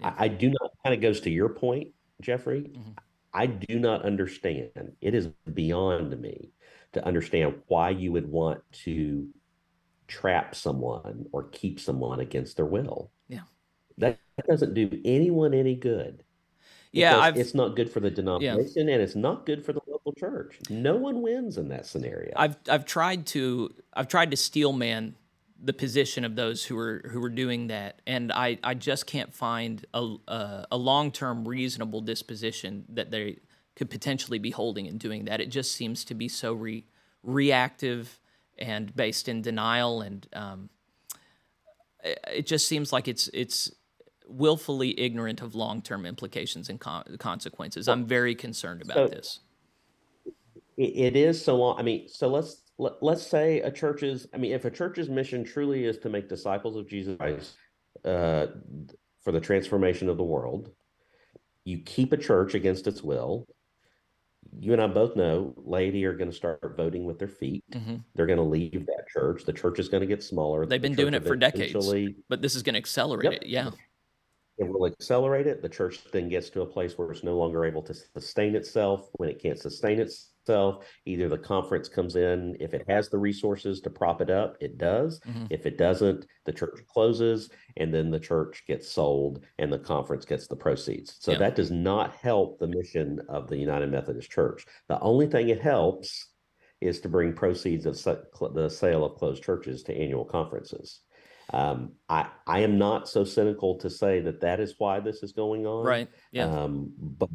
[0.00, 0.14] yeah.
[0.16, 1.88] I, I, do not kind of goes to your point,
[2.20, 2.70] Jeffrey.
[2.70, 2.90] Mm-hmm.
[3.32, 4.92] I do not understand.
[5.00, 6.52] It is beyond me
[6.92, 9.28] to understand why you would want to
[10.06, 13.10] trap someone or keep someone against their will.
[13.98, 14.14] Yeah.
[14.36, 16.22] That, doesn't do anyone any good.
[16.92, 18.94] Yeah, it's not good for the denomination yeah.
[18.94, 20.58] and it's not good for the local church.
[20.70, 22.32] No one wins in that scenario.
[22.36, 25.16] I've I've tried to I've tried to steelman
[25.60, 29.34] the position of those who are who are doing that, and I, I just can't
[29.34, 33.38] find a a, a long term reasonable disposition that they
[33.76, 35.40] could potentially be holding in doing that.
[35.40, 36.86] It just seems to be so re,
[37.22, 38.18] reactive
[38.58, 40.70] and based in denial and um,
[42.02, 43.70] it just seems like it's it's
[44.28, 47.88] willfully ignorant of long-term implications and con- consequences.
[47.88, 49.40] I'm very concerned about so, this.
[50.76, 51.78] it, is so long.
[51.78, 54.26] I mean, so let's let, let's say a church's.
[54.34, 57.56] I mean, if a church's mission truly is to make disciples of Jesus Christ
[58.04, 58.46] uh,
[59.22, 60.70] for the transformation of the world,
[61.64, 63.46] you keep a church against its will.
[64.60, 67.62] You and I both know laity are going to start voting with their feet.
[67.72, 69.44] hmm They're going to leave that church.
[69.44, 70.64] The church is going to get smaller.
[70.64, 71.74] They've The been doing it for decades,
[72.28, 73.42] but this is going to accelerate Yep.
[73.42, 73.46] it.
[73.48, 73.70] Yeah.
[74.58, 75.62] It will accelerate it.
[75.62, 79.08] The church then gets to a place where it's no longer able to sustain itself.
[79.16, 83.80] When it can't sustain itself, either the conference comes in, if it has the resources
[83.82, 85.20] to prop it up, it does.
[85.24, 89.78] hmm If it doesn't, the church closes and then the church gets sold and the
[89.78, 91.16] conference gets the proceeds.
[91.20, 91.38] So Yeah.
[91.38, 94.66] that does not help the mission of the United Methodist Church.
[94.88, 96.32] The only thing it helps
[96.80, 97.94] is to bring proceeds of
[98.54, 101.00] the sale of closed churches to annual conferences.
[101.52, 105.32] Um, I, I am not so cynical to say that that is why this is
[105.32, 105.84] going on.
[105.84, 106.08] Right.
[106.30, 106.44] Yeah.
[106.44, 107.30] Um, but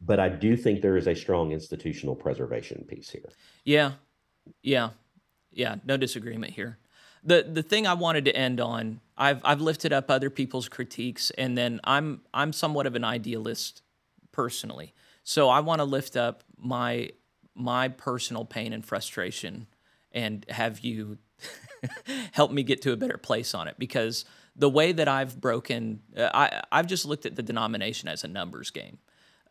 [0.00, 3.30] but I do think there is a strong institutional preservation piece here.
[3.64, 3.92] Yeah,
[4.62, 4.90] yeah,
[5.50, 5.76] yeah.
[5.84, 6.78] No disagreement here.
[7.22, 11.30] the The thing I wanted to end on, I've I've lifted up other people's critiques,
[11.30, 13.82] and then I'm I'm somewhat of an idealist
[14.30, 17.10] personally, so I want to lift up my
[17.54, 19.66] my personal pain and frustration,
[20.12, 21.18] and have you
[22.32, 24.24] help me get to a better place on it because
[24.56, 28.28] the way that I've broken, uh, I I've just looked at the denomination as a
[28.28, 28.98] numbers game.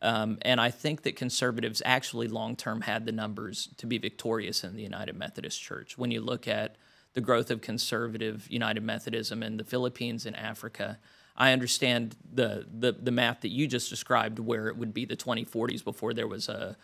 [0.01, 4.63] Um, and I think that conservatives actually long term had the numbers to be victorious
[4.63, 5.97] in the United Methodist Church.
[5.97, 6.75] When you look at
[7.13, 10.99] the growth of conservative United Methodism in the Philippines and Africa,
[11.37, 15.15] I understand the, the, the math that you just described, where it would be the
[15.15, 16.75] 2040s before there was a,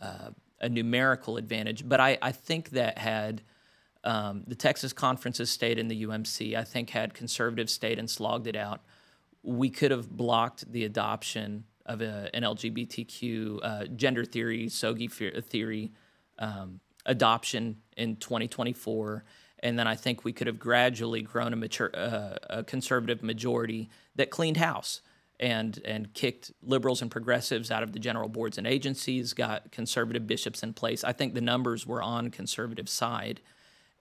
[0.00, 1.88] a, a numerical advantage.
[1.88, 3.42] But I, I think that had
[4.04, 8.46] um, the Texas conferences stayed in the UMC, I think had conservatives stayed and slogged
[8.46, 8.82] it out,
[9.42, 15.92] we could have blocked the adoption of a, an LGBTQ uh, gender theory, SOGI theory
[16.38, 19.24] um, adoption in 2024.
[19.60, 23.88] And then I think we could have gradually grown a, mature, uh, a conservative majority
[24.16, 25.00] that cleaned house
[25.40, 30.26] and and kicked liberals and progressives out of the general boards and agencies, got conservative
[30.28, 31.02] bishops in place.
[31.02, 33.40] I think the numbers were on conservative side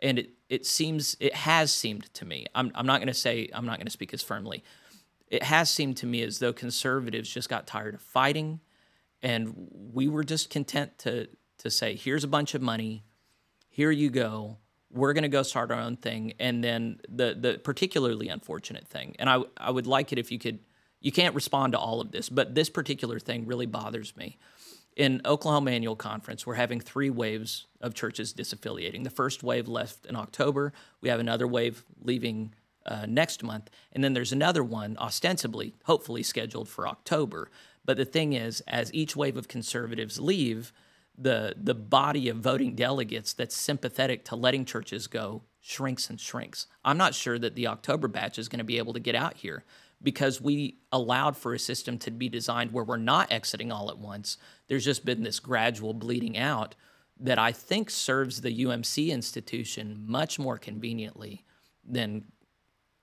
[0.03, 3.49] and it, it seems it has seemed to me i'm, I'm not going to say
[3.53, 4.63] i'm not going to speak as firmly.
[5.29, 8.59] It has seemed to me as though conservatives just got tired of fighting
[9.23, 11.27] and we were just content to
[11.59, 13.03] to say here's a bunch of money.
[13.69, 14.57] Here you go.
[14.91, 16.33] We're going to go start our own thing.
[16.39, 20.37] And then the the particularly unfortunate thing and i i would like it if you
[20.37, 20.59] could
[20.99, 24.37] you can't respond to all of this but this particular thing really bothers me
[24.95, 29.03] in Oklahoma Annual Conference, we're having three waves of churches disaffiliating.
[29.03, 30.73] The first wave left in October.
[31.01, 32.53] We have another wave leaving
[32.85, 33.69] uh, next month.
[33.91, 37.49] And then there's another one, ostensibly, hopefully scheduled for October.
[37.85, 40.71] But the thing is, as each wave of conservatives leave,
[41.17, 46.67] the, the body of voting delegates that's sympathetic to letting churches go shrinks and shrinks.
[46.83, 49.37] I'm not sure that the October batch is going to be able to get out
[49.37, 49.63] here
[50.03, 53.97] because we allowed for a system to be designed where we're not exiting all at
[53.97, 54.37] once.
[54.67, 56.75] There's just been this gradual bleeding out
[57.19, 61.45] that I think serves the UMC institution much more conveniently
[61.87, 62.25] than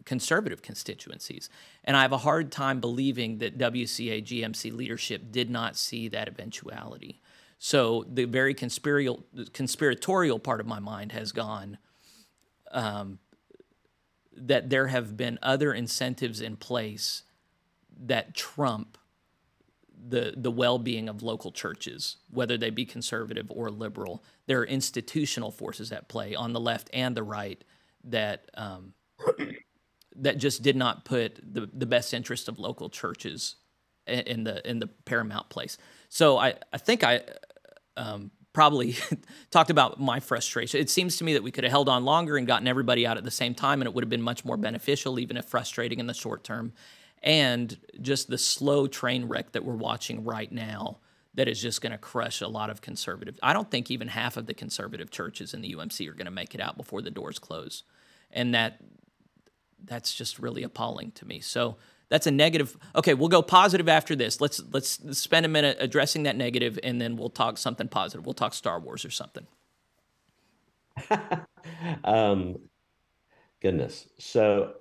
[0.04, 1.48] conservative constituencies.
[1.84, 6.28] And I have a hard time believing that WCA GMC leadership did not see that
[6.28, 7.20] eventuality.
[7.58, 11.78] So the very conspiratorial, part of my mind has gone
[12.72, 13.18] um,
[14.46, 17.22] that there have been other incentives in place
[17.98, 18.96] that trump
[20.08, 24.22] the the well-being of local churches, whether they be conservative or liberal.
[24.46, 27.62] There are institutional forces at play on the left and the right
[28.04, 28.94] that um,
[30.16, 33.56] that just did not put the, the best interest of local churches
[34.06, 35.76] in, the in the paramount place.
[36.08, 37.20] So I I think I
[37.96, 38.30] um,
[38.60, 38.94] probably
[39.50, 40.80] talked about my frustration.
[40.80, 43.16] It seems to me that we could have held on longer and gotten everybody out
[43.16, 45.98] at the same time, and it would have been much more beneficial, even if frustrating
[45.98, 46.74] in the short term.
[47.22, 50.98] And just the slow train wreck that we're watching right now
[51.32, 53.38] that is just going to crush a lot of conservative.
[53.42, 56.30] I don't think even half of the conservative churches in the UMC are going to
[56.30, 57.84] make it out before the doors close,
[58.30, 58.78] and that
[59.82, 61.40] that's just really appalling to me.
[61.40, 61.78] So
[62.10, 62.76] that's a negative.
[62.94, 64.40] Okay, we'll go positive after this.
[64.40, 68.26] Let's let's spend a minute addressing that negative, and then we'll talk something positive.
[68.26, 69.46] We'll talk Star Wars or something.
[72.04, 72.56] um,
[73.62, 74.08] goodness.
[74.18, 74.74] So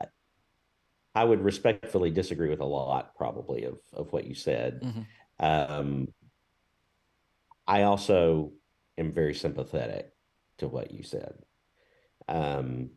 [1.16, 4.82] I would respectfully disagree with a lot, probably, of of what you said.
[4.82, 5.06] Mhm.
[5.40, 6.08] Um,
[7.68, 8.52] I also
[8.98, 10.12] am very sympathetic
[10.58, 11.36] to what you said.
[12.28, 12.90] Um,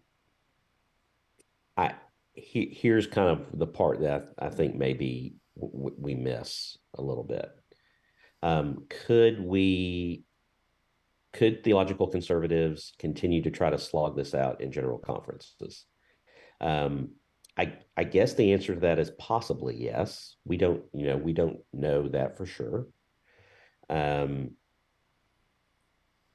[1.76, 1.95] I
[2.35, 7.24] he, here's kind of the part that I think maybe w- we miss a little
[7.24, 7.51] bit.
[8.43, 10.24] Um, could we
[11.33, 15.87] could theological conservatives continue to try to slog this out in general conferences?
[16.61, 17.12] Um,
[17.57, 20.37] I I guess the answer to that is possibly yes.
[20.45, 22.87] We don't, you know, we don't know that for sure.
[23.91, 24.53] Um,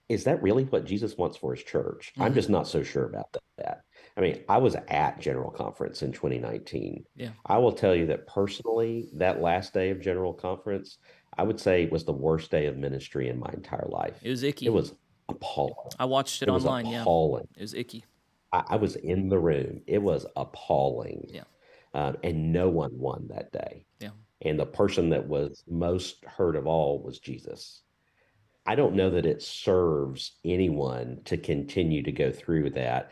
[0.09, 2.11] is that really what Jesus wants for his church?
[2.13, 2.23] Mm-hmm.
[2.23, 3.81] I'm just not so sure about that.
[4.17, 7.05] I mean, I was at General Conference in 2019.
[7.15, 7.29] Yeah.
[7.45, 10.97] I will tell you that personally, that last day of General Conference,
[11.37, 14.19] I would say was the worst day of ministry in my entire life.
[14.23, 14.65] It was icky.
[14.65, 14.95] It was
[15.29, 15.91] appalling.
[15.99, 16.87] I watched it, it online.
[16.87, 17.47] appalling.
[17.51, 17.59] Yeah.
[17.59, 18.05] It was icky.
[18.51, 19.81] I, I, was in the room.
[19.85, 21.27] It was appalling.
[21.29, 21.43] Yeah.
[21.93, 23.85] Um, and no one won that day.
[23.99, 24.09] Yeah.
[24.41, 27.83] And the person that was most hurt of all was Jesus.
[28.65, 33.11] I don't know that it serves anyone to continue to go through that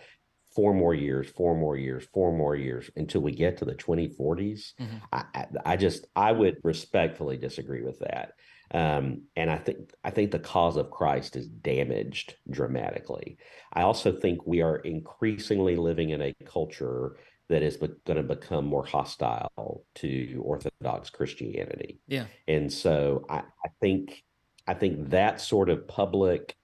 [0.56, 4.74] four more years, four more years, four more years until we get to the 2040s.
[4.80, 4.98] Mm-hmm.
[5.12, 8.34] I, I just I would respectfully disagree with that.
[8.74, 13.38] Um, and I think I think the cause of Christ is damaged dramatically.
[13.74, 18.24] I also think we are increasingly living in a culture that is be- going to
[18.24, 22.00] become more hostile to Orthodox Christianity.
[22.08, 24.24] Yeah, and so I, I think
[24.68, 26.56] I think that sort of public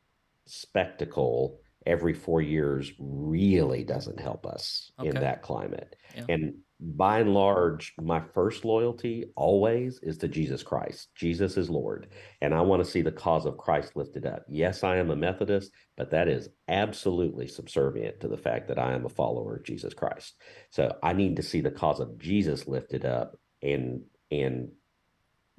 [0.47, 5.09] spectacle every four years really doesn't help us okay.
[5.09, 5.95] in that climate.
[6.15, 6.25] Yeah.
[6.29, 11.09] And by and large, my first loyalty always is to Jesus Christ.
[11.15, 12.07] Jesus is Lord.
[12.41, 14.43] And I want to see the cause of Christ lifted up.
[14.49, 18.93] Yes, I am a Methodist, but that is absolutely subservient to the fact that I
[18.93, 20.35] am a follower of Jesus Christ.
[20.71, 24.01] So I need to see the cause of Jesus lifted up and
[24.31, 24.69] and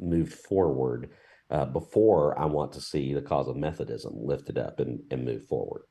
[0.01, 1.11] moved forward
[1.51, 5.47] uh, before I want to see the cause of Methodism lifted up and, and move
[5.47, 5.83] forward.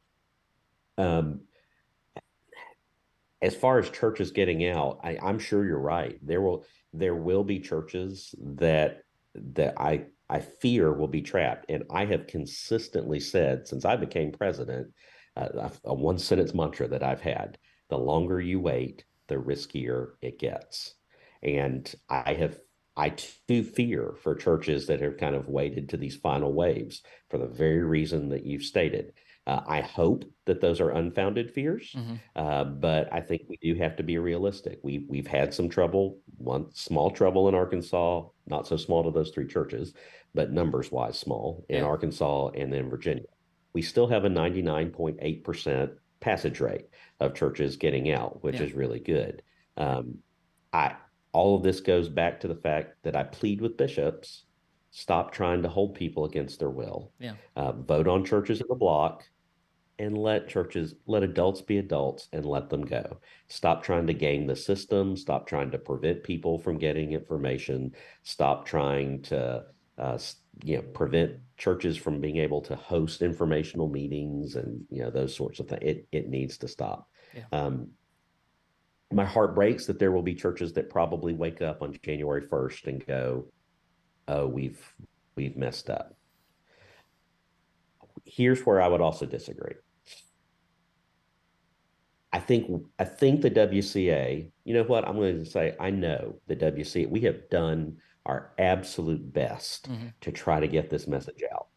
[1.01, 1.41] Um,
[3.41, 6.19] as far as churches getting out, I, I'm sure you're right.
[6.21, 9.03] There will there will be churches that
[9.35, 14.31] that I I fear will be trapped, and I have consistently said since I became
[14.31, 14.93] president,
[15.35, 17.57] uh, a one sentence mantra that I've had:
[17.89, 20.93] the longer you wait, the riskier it gets.
[21.41, 22.59] And I have
[22.95, 23.09] I
[23.47, 27.47] too fear for churches that have kind of waited to these final waves for the
[27.47, 29.13] very reason that you've stated.
[29.47, 32.15] Uh, I hope that those are unfounded fears, mm-hmm.
[32.35, 34.79] uh, but I think we do have to be realistic.
[34.83, 39.31] We we've had some trouble, one small trouble in Arkansas, not so small to those
[39.31, 39.93] three churches,
[40.35, 41.83] but numbers wise small in yeah.
[41.83, 43.23] Arkansas and then Virginia.
[43.73, 46.85] We still have a ninety nine point eight percent passage rate
[47.19, 48.63] of churches getting out, which yeah.
[48.63, 49.41] is really good.
[49.75, 50.19] Um,
[50.71, 50.95] I
[51.33, 54.43] all of this goes back to the fact that I plead with bishops
[54.91, 57.11] stop trying to hold people against their will.
[57.19, 57.33] Yeah.
[57.55, 59.23] Uh, vote on churches in the block
[59.99, 63.17] and let churches, let adults be adults and let them go.
[63.47, 65.15] Stop trying to game the system.
[65.15, 67.93] Stop trying to prevent people from getting information.
[68.23, 69.63] Stop trying to,
[69.97, 70.17] uh,
[70.63, 75.35] you know, prevent churches from being able to host informational meetings and you know those
[75.35, 75.83] sorts of things.
[75.83, 77.07] It it needs to stop.
[77.35, 77.43] Yeah.
[77.51, 77.89] Um,
[79.13, 82.87] my heart breaks that there will be churches that probably wake up on January 1st
[82.87, 83.45] and go,
[84.31, 84.93] oh, we've
[85.35, 86.15] we've messed up.
[88.25, 89.75] Here's where I would also disagree.
[92.33, 95.07] I think I think the WCA, you know what?
[95.07, 100.07] I'm going to say I know the WCA, we have done our absolute best mm-hmm.
[100.21, 101.67] to try to get this message out.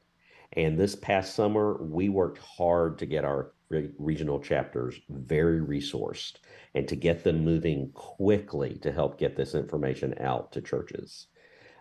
[0.52, 6.34] And this past summer, we worked hard to get our re- regional chapters very resourced
[6.74, 11.26] and to get them moving quickly to help get this information out to churches.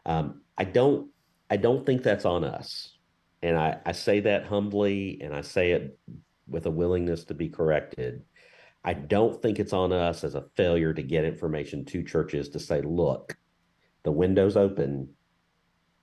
[0.05, 1.09] Um, I don't
[1.49, 2.97] I don't think that's on us.
[3.41, 5.99] And I, I say that humbly and I say it
[6.47, 8.23] with a willingness to be corrected.
[8.84, 12.59] I don't think it's on us as a failure to get information to churches to
[12.59, 13.38] say, look,
[14.03, 15.09] the window's open.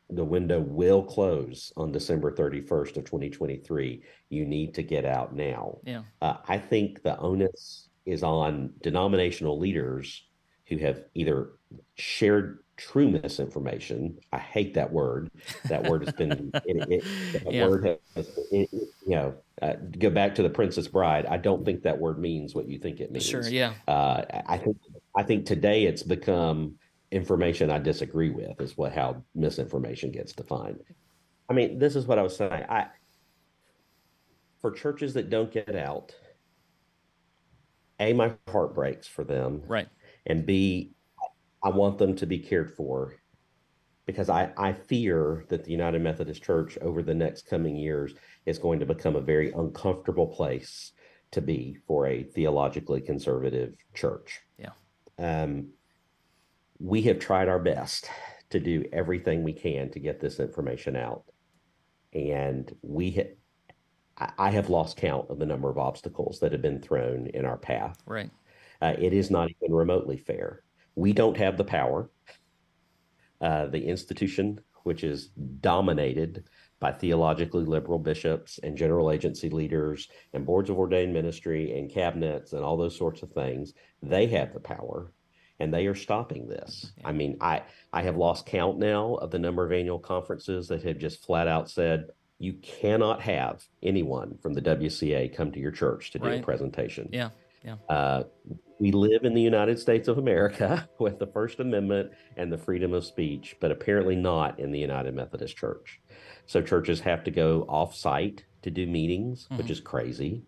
[0.08, 4.02] The window will close on December 31st of 2023.
[4.28, 5.78] You need to get out now.
[5.84, 6.02] Yeah.
[6.20, 10.26] Uh, I think the onus is on denominational leaders
[10.66, 11.52] who have either
[11.94, 14.18] shared true misinformation.
[14.32, 15.30] I hate that word.
[15.66, 17.66] That word has been, it, it, yeah.
[17.66, 21.26] word has, it, you know, uh, go back to the Princess Bride.
[21.26, 23.26] I don't think that word means what you think it means.
[23.26, 23.74] Sure, yeah.
[23.86, 24.78] Uh, I think
[25.14, 26.76] I think today it's become
[27.10, 30.80] information I disagree with is what how misinformation gets defined.
[31.50, 32.64] I mean, this is what I was saying.
[32.68, 32.86] I
[34.60, 36.14] for churches that don't get out,
[37.98, 39.88] a my heart breaks for them, right,
[40.26, 40.92] and b
[41.62, 43.14] I want them to be cared for
[44.06, 48.14] because I, I fear that the United Methodist Church over the next coming years
[48.46, 50.92] is going to become a very uncomfortable place
[51.30, 54.40] to be for a theologically conservative church.
[54.58, 54.72] Yeah.
[55.18, 55.68] Um,
[56.78, 58.10] we have tried our best
[58.50, 61.24] to do everything we can to get this information out.
[62.12, 63.36] And we ha-
[64.16, 67.44] I, I have lost count of the number of obstacles that have been thrown in
[67.44, 67.98] our path.
[68.06, 68.30] Right.
[68.82, 70.64] Uh, it is not even remotely fair.
[70.94, 72.10] We don't have the power.
[73.40, 75.28] Uh, the institution, which is
[75.60, 76.44] dominated
[76.78, 82.52] by theologically liberal bishops and general agency leaders and boards of ordained ministry and cabinets
[82.52, 85.12] and all those sorts of things, they have the power
[85.58, 86.92] and they are stopping this.
[87.04, 87.62] I mean, I
[87.92, 91.46] I have lost count now of the number of annual conferences that have just flat
[91.46, 92.06] out said
[92.38, 96.40] you cannot have anyone from the WCA come to your church to do right.
[96.40, 97.10] a presentation.
[97.12, 97.28] Yeah.
[97.62, 97.76] Yeah.
[97.88, 98.22] Uh,
[98.80, 102.94] we live in the United States of America with the First Amendment and the freedom
[102.94, 106.00] of speech, but apparently not in the United Methodist Church.
[106.46, 109.58] So churches have to go off site to do meetings, mm-hmm.
[109.58, 110.42] which is crazy.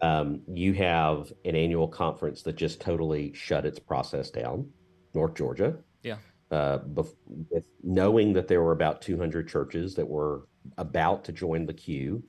[0.00, 4.70] Um, you have an annual conference that just totally shut its process down,
[5.12, 5.76] North Georgia.
[6.04, 6.18] Yeah.
[6.52, 7.16] Uh, bef-
[7.50, 10.46] with knowing that there were about 200 churches that were
[10.78, 12.22] about to join the queue,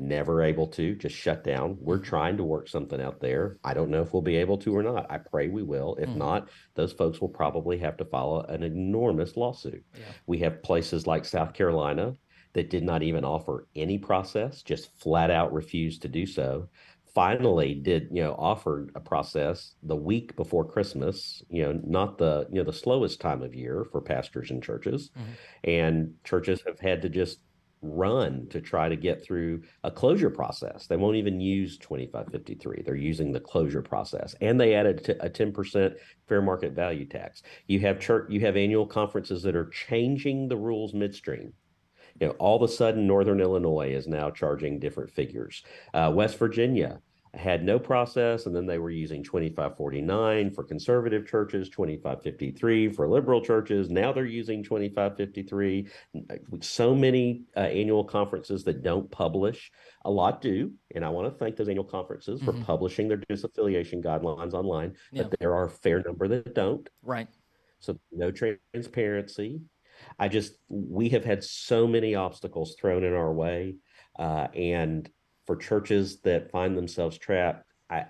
[0.00, 1.76] never able to, just shut down.
[1.80, 2.04] We're mm-hmm.
[2.04, 3.58] trying to work something out there.
[3.64, 5.10] I don't know if we'll be able to or not.
[5.10, 5.96] I pray we will.
[5.96, 6.16] If mm.
[6.16, 9.84] not, those folks will probably have to follow an enormous lawsuit.
[9.94, 10.04] Yeah.
[10.26, 12.14] We have places like South Carolina
[12.52, 16.68] that did not even offer any process, just flat out refused to do so.
[17.14, 21.42] Finally, did you know offered a process the week before Christmas?
[21.48, 25.10] You know, not the you know the slowest time of year for pastors and churches,
[25.10, 25.70] mm-hmm.
[25.70, 27.40] and churches have had to just
[27.82, 30.86] run to try to get through a closure process.
[30.86, 32.82] They won't even use 2553.
[32.84, 34.34] They're using the closure process.
[34.40, 35.94] And they added a 10%
[36.28, 37.42] fair market value tax.
[37.66, 41.52] You have church you have annual conferences that are changing the rules midstream.
[42.20, 45.62] You know, all of a sudden Northern Illinois is now charging different figures.
[45.94, 47.00] Uh, West Virginia
[47.34, 53.40] had no process, and then they were using 2549 for conservative churches, 2553 for liberal
[53.40, 53.88] churches.
[53.88, 55.86] Now they're using 2553.
[56.60, 59.70] So many uh, annual conferences that don't publish.
[60.04, 62.58] A lot do, and I want to thank those annual conferences mm-hmm.
[62.58, 64.94] for publishing their disaffiliation guidelines online.
[65.12, 65.24] Yeah.
[65.24, 66.88] But there are a fair number that don't.
[67.02, 67.28] Right.
[67.78, 69.60] So no transparency.
[70.18, 73.76] I just we have had so many obstacles thrown in our way,
[74.18, 75.08] uh, and
[75.50, 78.04] for churches that find themselves trapped, I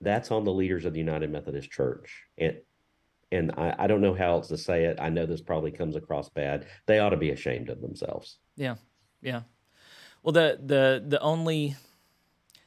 [0.00, 2.24] that's on the leaders of the United Methodist Church.
[2.38, 2.56] And
[3.30, 4.98] and I, I don't know how else to say it.
[5.00, 6.66] I know this probably comes across bad.
[6.86, 8.38] They ought to be ashamed of themselves.
[8.56, 8.74] Yeah.
[9.22, 9.42] Yeah.
[10.24, 11.76] Well the the the only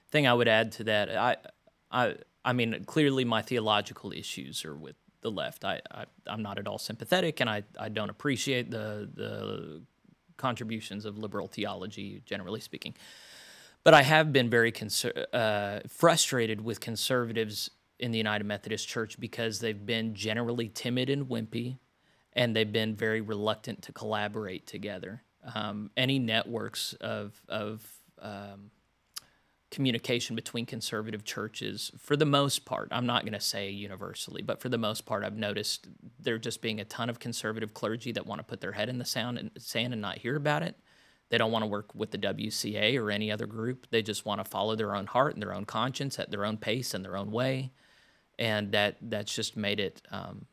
[0.08, 1.36] thing I would add to that, I
[1.92, 2.16] I
[2.46, 5.66] I mean, clearly my theological issues are with the left.
[5.66, 9.82] I, I am not at all sympathetic, and I, I don't appreciate the the
[10.38, 12.96] contributions of liberal theology, generally speaking.
[13.84, 17.70] But I have been very conser- uh, frustrated with conservatives
[18.00, 21.78] in the United Methodist Church because they've been generally timid and wimpy,
[22.34, 25.24] and they've been very reluctant to collaborate together.
[25.54, 27.86] Um, any networks of of
[28.22, 28.72] um,
[29.70, 34.62] communication between conservative churches, for the most part, I'm not going to say universally, but
[34.62, 35.88] for the most part, I've noticed
[36.20, 39.00] there just being a ton of conservative clergy that want to put their head in
[39.00, 40.76] the and, sand and not hear about it.
[41.30, 43.88] They don't want to work with the WCA or any other group.
[43.90, 46.58] They just want to follow their own heart and their own conscience at their own
[46.58, 47.72] pace and their own way.
[48.38, 50.02] And that that's just made it.
[50.12, 50.45] Um,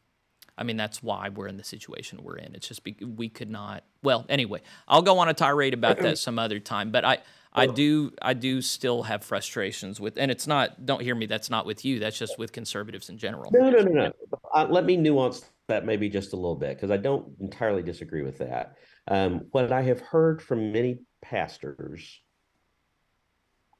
[0.56, 2.54] I mean, that's why we're in the situation we're in.
[2.54, 3.82] It's just be, we could not.
[4.02, 6.90] Well, anyway, I'll go on a tirade about that some other time.
[6.90, 7.18] But I,
[7.54, 10.84] I do, I do still have frustrations with, and it's not.
[10.84, 11.26] Don't hear me.
[11.26, 11.98] That's not with you.
[11.98, 13.50] That's just with conservatives in general.
[13.52, 14.12] No, no, no, no.
[14.54, 18.22] Uh, let me nuance that maybe just a little bit because I don't entirely disagree
[18.22, 18.76] with that.
[19.08, 22.20] Um, what I have heard from many pastors,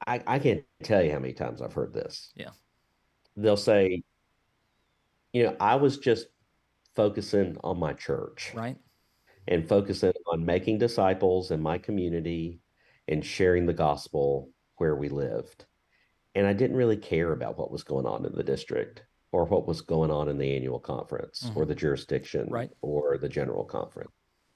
[0.07, 2.33] I, I can't tell you how many times I've heard this.
[2.35, 2.51] Yeah.
[3.37, 4.03] They'll say,
[5.33, 6.27] you know, I was just
[6.97, 8.53] focusing on my church.
[8.55, 8.77] Right.
[9.49, 12.61] And focusing on making disciples in my community
[13.09, 15.67] and sharing the gospel where we lived.
[16.35, 19.67] And I didn't really care about what was going on in the district or what
[19.67, 21.59] was going on in the annual conference mm-hmm.
[21.59, 22.71] or the jurisdiction right.
[22.83, 24.11] or the general conference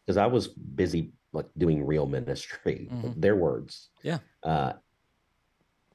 [0.04, 3.12] because I was busy like doing real ministry, mm-hmm.
[3.20, 3.90] their words.
[4.02, 4.18] Yeah.
[4.42, 4.74] Uh,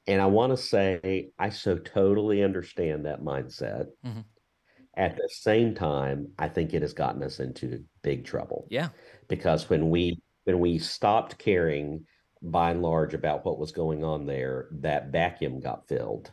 [0.06, 3.86] and I want to say I so totally understand that mindset.
[4.04, 4.20] Mm-hmm.
[4.96, 8.66] At the same time, I think it has gotten us into big trouble.
[8.70, 8.88] Yeah.
[9.28, 12.06] Because when we when we stopped caring
[12.42, 16.32] by and large about what was going on there, that vacuum got filled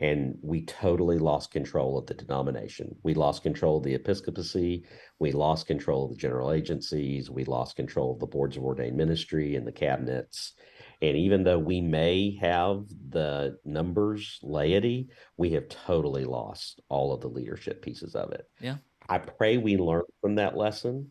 [0.00, 2.96] and we totally lost control of the denomination.
[3.02, 4.84] We lost control of the episcopacy.
[5.18, 7.30] We lost control of the general agencies.
[7.30, 10.54] We lost control of the boards of ordained ministry and the cabinets.
[11.02, 17.20] And even though we may have the numbers laity, we have totally lost all of
[17.20, 18.48] the leadership pieces of it.
[18.58, 18.76] Yeah.
[19.06, 21.10] I pray we learn from that lesson.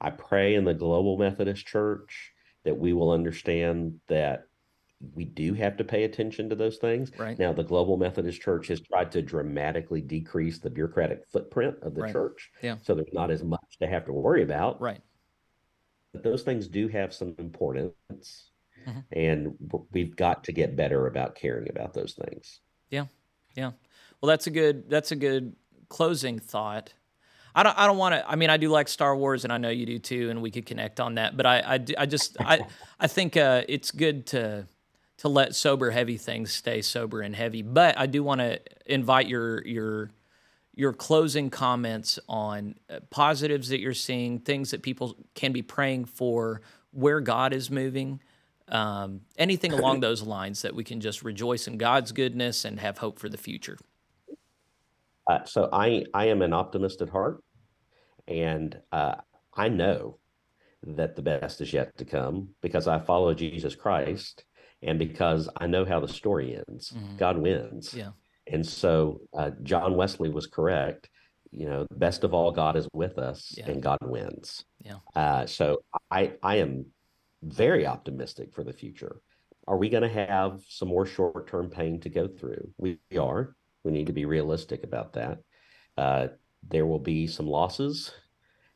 [0.00, 2.32] I pray in the Global Methodist Church
[2.64, 4.44] that we will understand that
[5.14, 7.10] we do have to pay attention to those things.
[7.18, 7.38] Right.
[7.38, 12.02] Now, the Global Methodist Church has tried to dramatically decrease the bureaucratic footprint of the
[12.02, 12.12] Right.
[12.12, 12.50] church.
[12.62, 12.76] Yeah.
[12.82, 14.80] So there's not as much to have to worry about.
[14.80, 15.02] Right.
[16.12, 18.50] But those things do have some importance.
[18.86, 19.04] Mhm.
[19.12, 22.60] And we've got to get better about caring about those things.
[22.90, 23.06] Yeah.
[23.54, 23.72] Yeah.
[24.20, 25.56] Well, that's a good that's a good
[25.88, 26.94] closing thought.
[27.54, 28.30] I don't I don't want to.
[28.30, 30.50] I mean, I do like Star Wars, and I know you do too, and we
[30.50, 31.36] could connect on that.
[31.36, 32.66] But I I, do- I just I
[33.00, 34.66] I think uh, it's good to
[35.18, 37.62] to let sober heavy things stay sober and heavy.
[37.62, 40.10] But I do want to invite your your
[40.74, 46.04] your closing comments on uh, positives that you're seeing, things that people can be praying
[46.04, 46.60] for,
[46.90, 48.20] where God is moving,
[48.68, 52.98] um, anything along those lines that we can just rejoice in God's goodness and have
[52.98, 53.78] hope for the future.
[55.26, 57.42] Uh, so I I am an optimist at heart,
[58.28, 59.16] and uh,
[59.54, 60.18] I know
[60.82, 64.44] that the best is yet to come because I follow Jesus Christ,
[64.86, 66.92] and because I know how the story ends.
[66.92, 67.18] Mhm.
[67.18, 67.92] God wins.
[67.92, 68.12] Yeah.
[68.46, 71.10] And so uh, John Wesley was correct.
[71.50, 73.70] You know, best of all, God is with us, Yeah.
[73.70, 74.64] and God wins.
[74.84, 74.98] Yeah.
[75.14, 76.86] Uh, so I I am
[77.42, 79.20] very optimistic for the future.
[79.68, 82.70] Are we going to have some more short term pain to go through?
[82.78, 83.56] We are.
[83.84, 85.38] We need to be realistic about that.
[85.96, 86.28] Uh,
[86.68, 88.12] there will be some losses,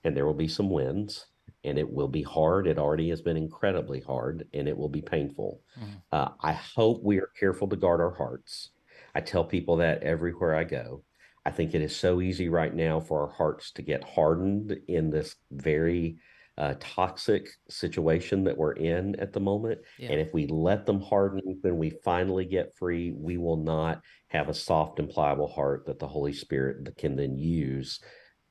[0.05, 1.27] and there will be some wins,
[1.65, 2.67] and it will be hard.
[2.67, 5.63] It already has been incredibly hard, and it will be painful.
[5.79, 6.03] Mhm.
[6.13, 8.71] Uh, I hope we are careful to guard our hearts.
[9.15, 11.05] I tell people that everywhere I go.
[11.45, 15.11] I think it is so easy right now for our hearts to get hardened in
[15.11, 16.19] this very
[16.59, 19.81] uh, toxic situation that we're in at the moment.
[19.99, 20.11] Yeah.
[20.11, 24.51] And if we let them harden when we finally get free, we will not have
[24.51, 28.01] a soft and pliable heart that the Holy Spirit can then use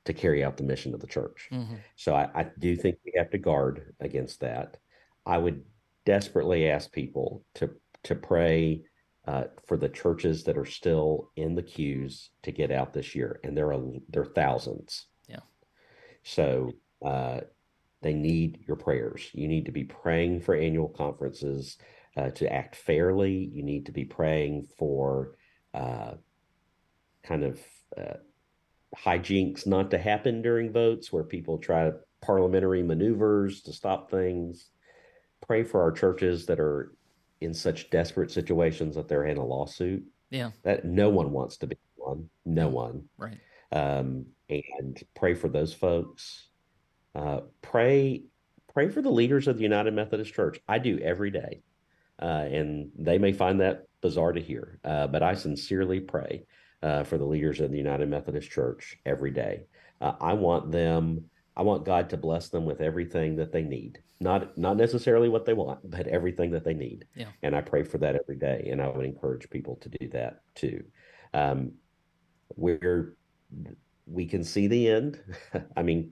[0.05, 1.49] to carry out the mission of the church.
[1.51, 1.79] Mhm.
[1.95, 4.77] So I, I do think we have to guard against that.
[5.25, 5.63] I would
[6.05, 7.71] desperately ask people to
[8.03, 8.83] to pray
[9.25, 13.39] uh, for the churches that are still in the queues to get out this year,
[13.43, 15.05] and there are there are thousands.
[15.27, 15.41] Yeah.
[16.23, 16.71] So
[17.05, 17.41] uh,
[18.01, 19.29] they need your prayers.
[19.33, 21.77] You need to be praying for annual conferences
[22.17, 23.33] uh, to act fairly.
[23.53, 25.35] You need to be praying for
[25.73, 26.13] uh,
[27.23, 27.59] kind of
[27.97, 28.17] uh,
[28.95, 31.91] hijinks not to happen during votes where people try
[32.21, 34.69] parliamentary maneuvers to stop things.
[35.45, 36.93] Pray for our churches that are
[37.41, 40.03] in such desperate situations that they're in a lawsuit.
[40.29, 40.51] Yeah.
[40.63, 42.29] That no one wants to be one.
[42.45, 43.05] No one.
[43.17, 43.37] Right.
[43.71, 46.47] Um, and pray for those folks.
[47.15, 48.23] Uh, pray
[48.71, 50.59] pray for the leaders of the United Methodist Church.
[50.67, 51.61] I do every day.
[52.21, 56.45] Uh, and they may find that bizarre to hear, uh, but I sincerely pray
[56.81, 59.63] uh, for the leaders of the United Methodist Church every day.
[60.01, 61.25] Uh, I want them,
[61.55, 63.99] I want God to bless them with everything that they need.
[64.21, 67.05] Not not necessarily what they want, but everything that they need.
[67.15, 67.27] Yeah.
[67.41, 70.41] And I pray for that every day, and I would encourage people to do that
[70.55, 70.83] too.
[71.33, 71.73] Um,
[72.55, 73.15] we're
[74.05, 75.21] we can see the end.
[75.77, 76.11] I mean,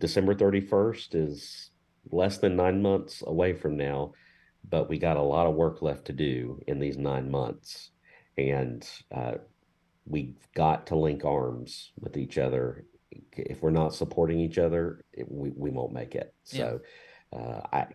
[0.00, 1.70] December 31st is
[2.10, 4.12] less than nine months away from now,
[4.68, 7.91] but we got a lot of work left to do in these nine months.
[8.38, 9.34] And uh,
[10.06, 12.84] we've got to link arms with each other.
[13.32, 16.34] If we're not supporting each other, it, we, we won't make it.
[16.44, 16.80] So
[17.32, 17.86] uh, I,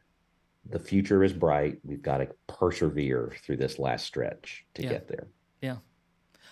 [0.70, 1.80] the future is bright.
[1.84, 4.90] We've got to persevere through this last stretch to Yeah.
[4.90, 5.28] get there.
[5.62, 5.78] Yeah,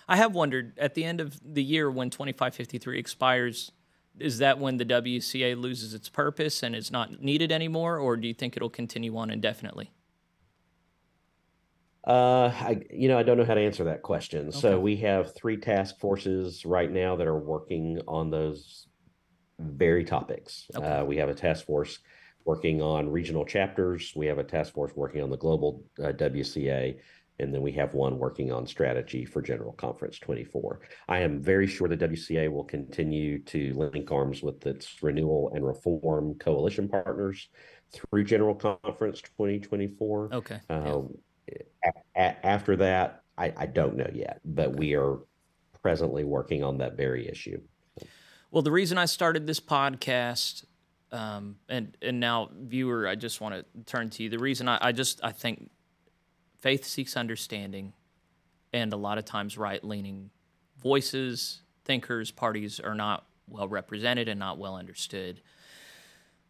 [0.08, 3.70] I have wondered at the end of the year when 2553 expires,
[4.18, 8.26] is that when the WCA loses its purpose and is not needed anymore, or do
[8.26, 9.92] you think it'll continue on indefinitely?
[12.06, 14.48] Uh, I, you know, I don't know how to answer that question.
[14.48, 14.58] Okay.
[14.58, 18.86] So we have three task forces right now that are working on those
[19.58, 20.66] very topics.
[20.74, 20.86] Okay.
[20.86, 21.98] Uh, we have a task force
[22.44, 24.12] working on regional chapters.
[24.14, 26.96] We have a task force working on the global uh, WCA,
[27.40, 30.80] and then we have one working on strategy for General Conference 24.
[31.08, 35.66] I am very sure the WCA will continue to link arms with its renewal and
[35.66, 37.48] reform coalition partners
[37.92, 40.30] through General Conference 2024.
[40.32, 40.60] Okay.
[40.70, 41.02] yeah.
[41.84, 45.18] A- a- after that, I, I don't know yet, but we are
[45.82, 47.60] presently working on that very issue.
[48.50, 50.64] Well, the reason I started this podcast,
[51.12, 54.28] um, and and now viewer, I just want to turn to you.
[54.28, 55.70] The reason I, I just I think
[56.58, 57.92] faith seeks understanding,
[58.72, 60.30] and a lot of times right leaning
[60.80, 65.40] voices, thinkers, parties are not well represented and not well understood.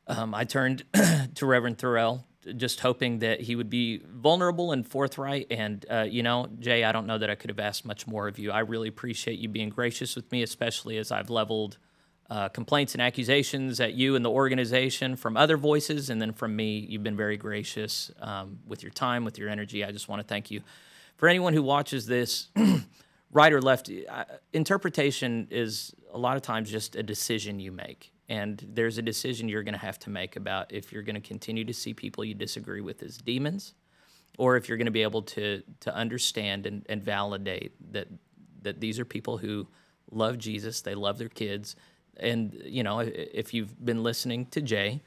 [0.06, 0.84] Um, I turned
[1.34, 2.24] to Reverend Therrell,
[2.56, 5.48] just hoping that he would be vulnerable and forthright.
[5.50, 8.28] And, uh, you know, Jay, I don't know that I could have asked much more
[8.28, 8.52] of you.
[8.52, 11.78] I really appreciate you being gracious with me, especially as I've leveled
[12.30, 16.56] uh, complaints and accusations at you and the organization from other voices, and then from
[16.56, 16.78] me.
[16.88, 19.84] You've been very gracious um, with your time, with your energy.
[19.84, 20.62] I just want to thank you.
[21.16, 22.48] For anyone who watches this,
[23.30, 28.12] right or left, uh, interpretation is a lot of times just a decision you make.
[28.28, 31.20] And there's a decision you're going to have to make about if you're going to
[31.20, 33.74] continue to see people you disagree with as demons,
[34.38, 38.08] or if you're going to be able to to understand and, and validate that
[38.62, 39.68] that these are people who
[40.10, 41.76] love Jesus, they love their kids,
[42.16, 45.02] and you know if you've been listening to Jay,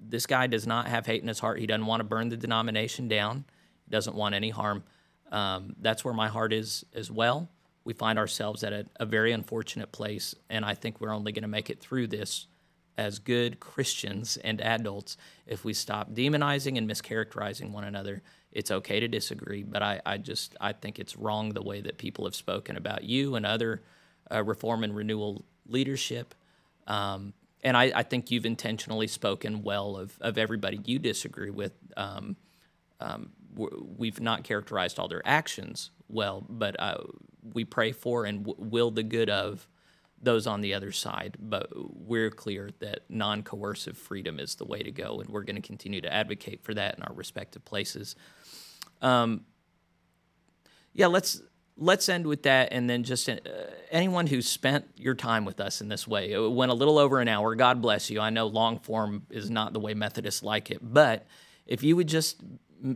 [0.00, 1.58] this guy does not have hate in his heart.
[1.58, 3.44] He doesn't want to burn the denomination down.
[3.84, 4.84] He doesn't want any harm.
[5.32, 7.48] Um, that's where my heart is as well.
[7.84, 11.42] We find ourselves at a, a very unfortunate place, and I think we're only going
[11.42, 12.46] to make it through this
[12.96, 18.22] as good Christians and adults if we stop demonizing and mischaracterizing one another.
[18.52, 21.98] It's okay to disagree, but I, I just I think it's wrong the way that
[21.98, 23.82] people have spoken about you and other
[24.30, 26.34] uh, reform and renewal leadership.
[26.86, 27.32] Um,
[27.64, 31.72] and I, I, think you've intentionally spoken well of, of everybody you disagree with.
[31.96, 32.36] Um,
[32.98, 36.98] um, we've not characterized all their actions well, but uh,
[37.54, 39.68] we pray for and w- will the good of
[40.22, 41.36] those on the other side.
[41.38, 45.56] But we're clear that non coercive freedom is the way to go, and we're going
[45.56, 48.14] to continue to advocate for that in our respective places.
[49.00, 49.44] Um,
[50.92, 51.42] yeah, let's
[51.76, 53.38] let's end with that, and then just uh,
[53.90, 56.32] anyone who spent your time with us in this way.
[56.32, 57.54] It went a little over an hour.
[57.54, 58.20] God bless you.
[58.20, 61.26] I know long form is not the way Methodists like it, but
[61.66, 62.42] if you would just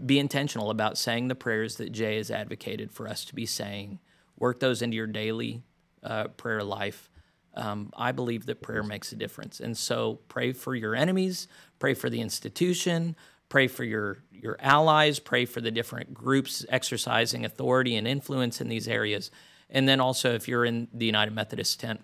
[0.04, 4.00] be intentional about saying the prayers that Jay has advocated for us to be saying,
[4.38, 5.62] work those into your daily
[6.02, 7.10] uh, prayer life.
[7.54, 9.60] Um, I believe that prayer makes a difference.
[9.60, 11.48] And so pray for your enemies,
[11.78, 13.16] pray for the institution,
[13.48, 18.68] pray for your, your allies, pray for the different groups exercising authority and influence in
[18.68, 19.30] these areas.
[19.70, 22.00] And then also, if you're in the United Methodist tent,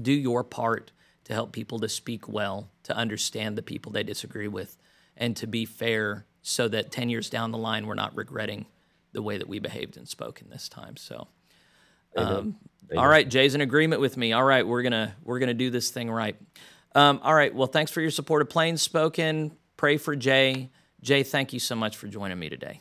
[0.00, 0.92] do your part
[1.24, 4.76] to help people to speak well, to understand the people they disagree with,
[5.16, 8.66] and to be fair so that 10 years down the line, we're not regretting
[9.12, 10.96] the way that we behaved and spoke in this time.
[10.96, 11.26] So,
[12.16, 12.56] um,
[12.96, 14.32] all right, Jay's in agreement with me.
[14.32, 16.36] All right, we're gonna we're gonna do this thing right.
[16.94, 17.54] Um, all right.
[17.54, 19.56] Well, thanks for your support of Plain Spoken.
[19.76, 20.70] Pray for Jay.
[21.02, 22.80] Jay, thank you so much for joining me today.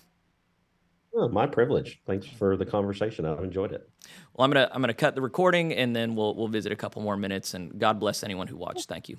[1.14, 2.02] Oh, my privilege.
[2.06, 3.26] Thanks for the conversation.
[3.26, 3.90] I've enjoyed it.
[4.34, 7.02] Well, I'm gonna I'm gonna cut the recording and then we'll we'll visit a couple
[7.02, 7.54] more minutes.
[7.54, 8.88] And God bless anyone who watched.
[8.88, 9.18] Thank you.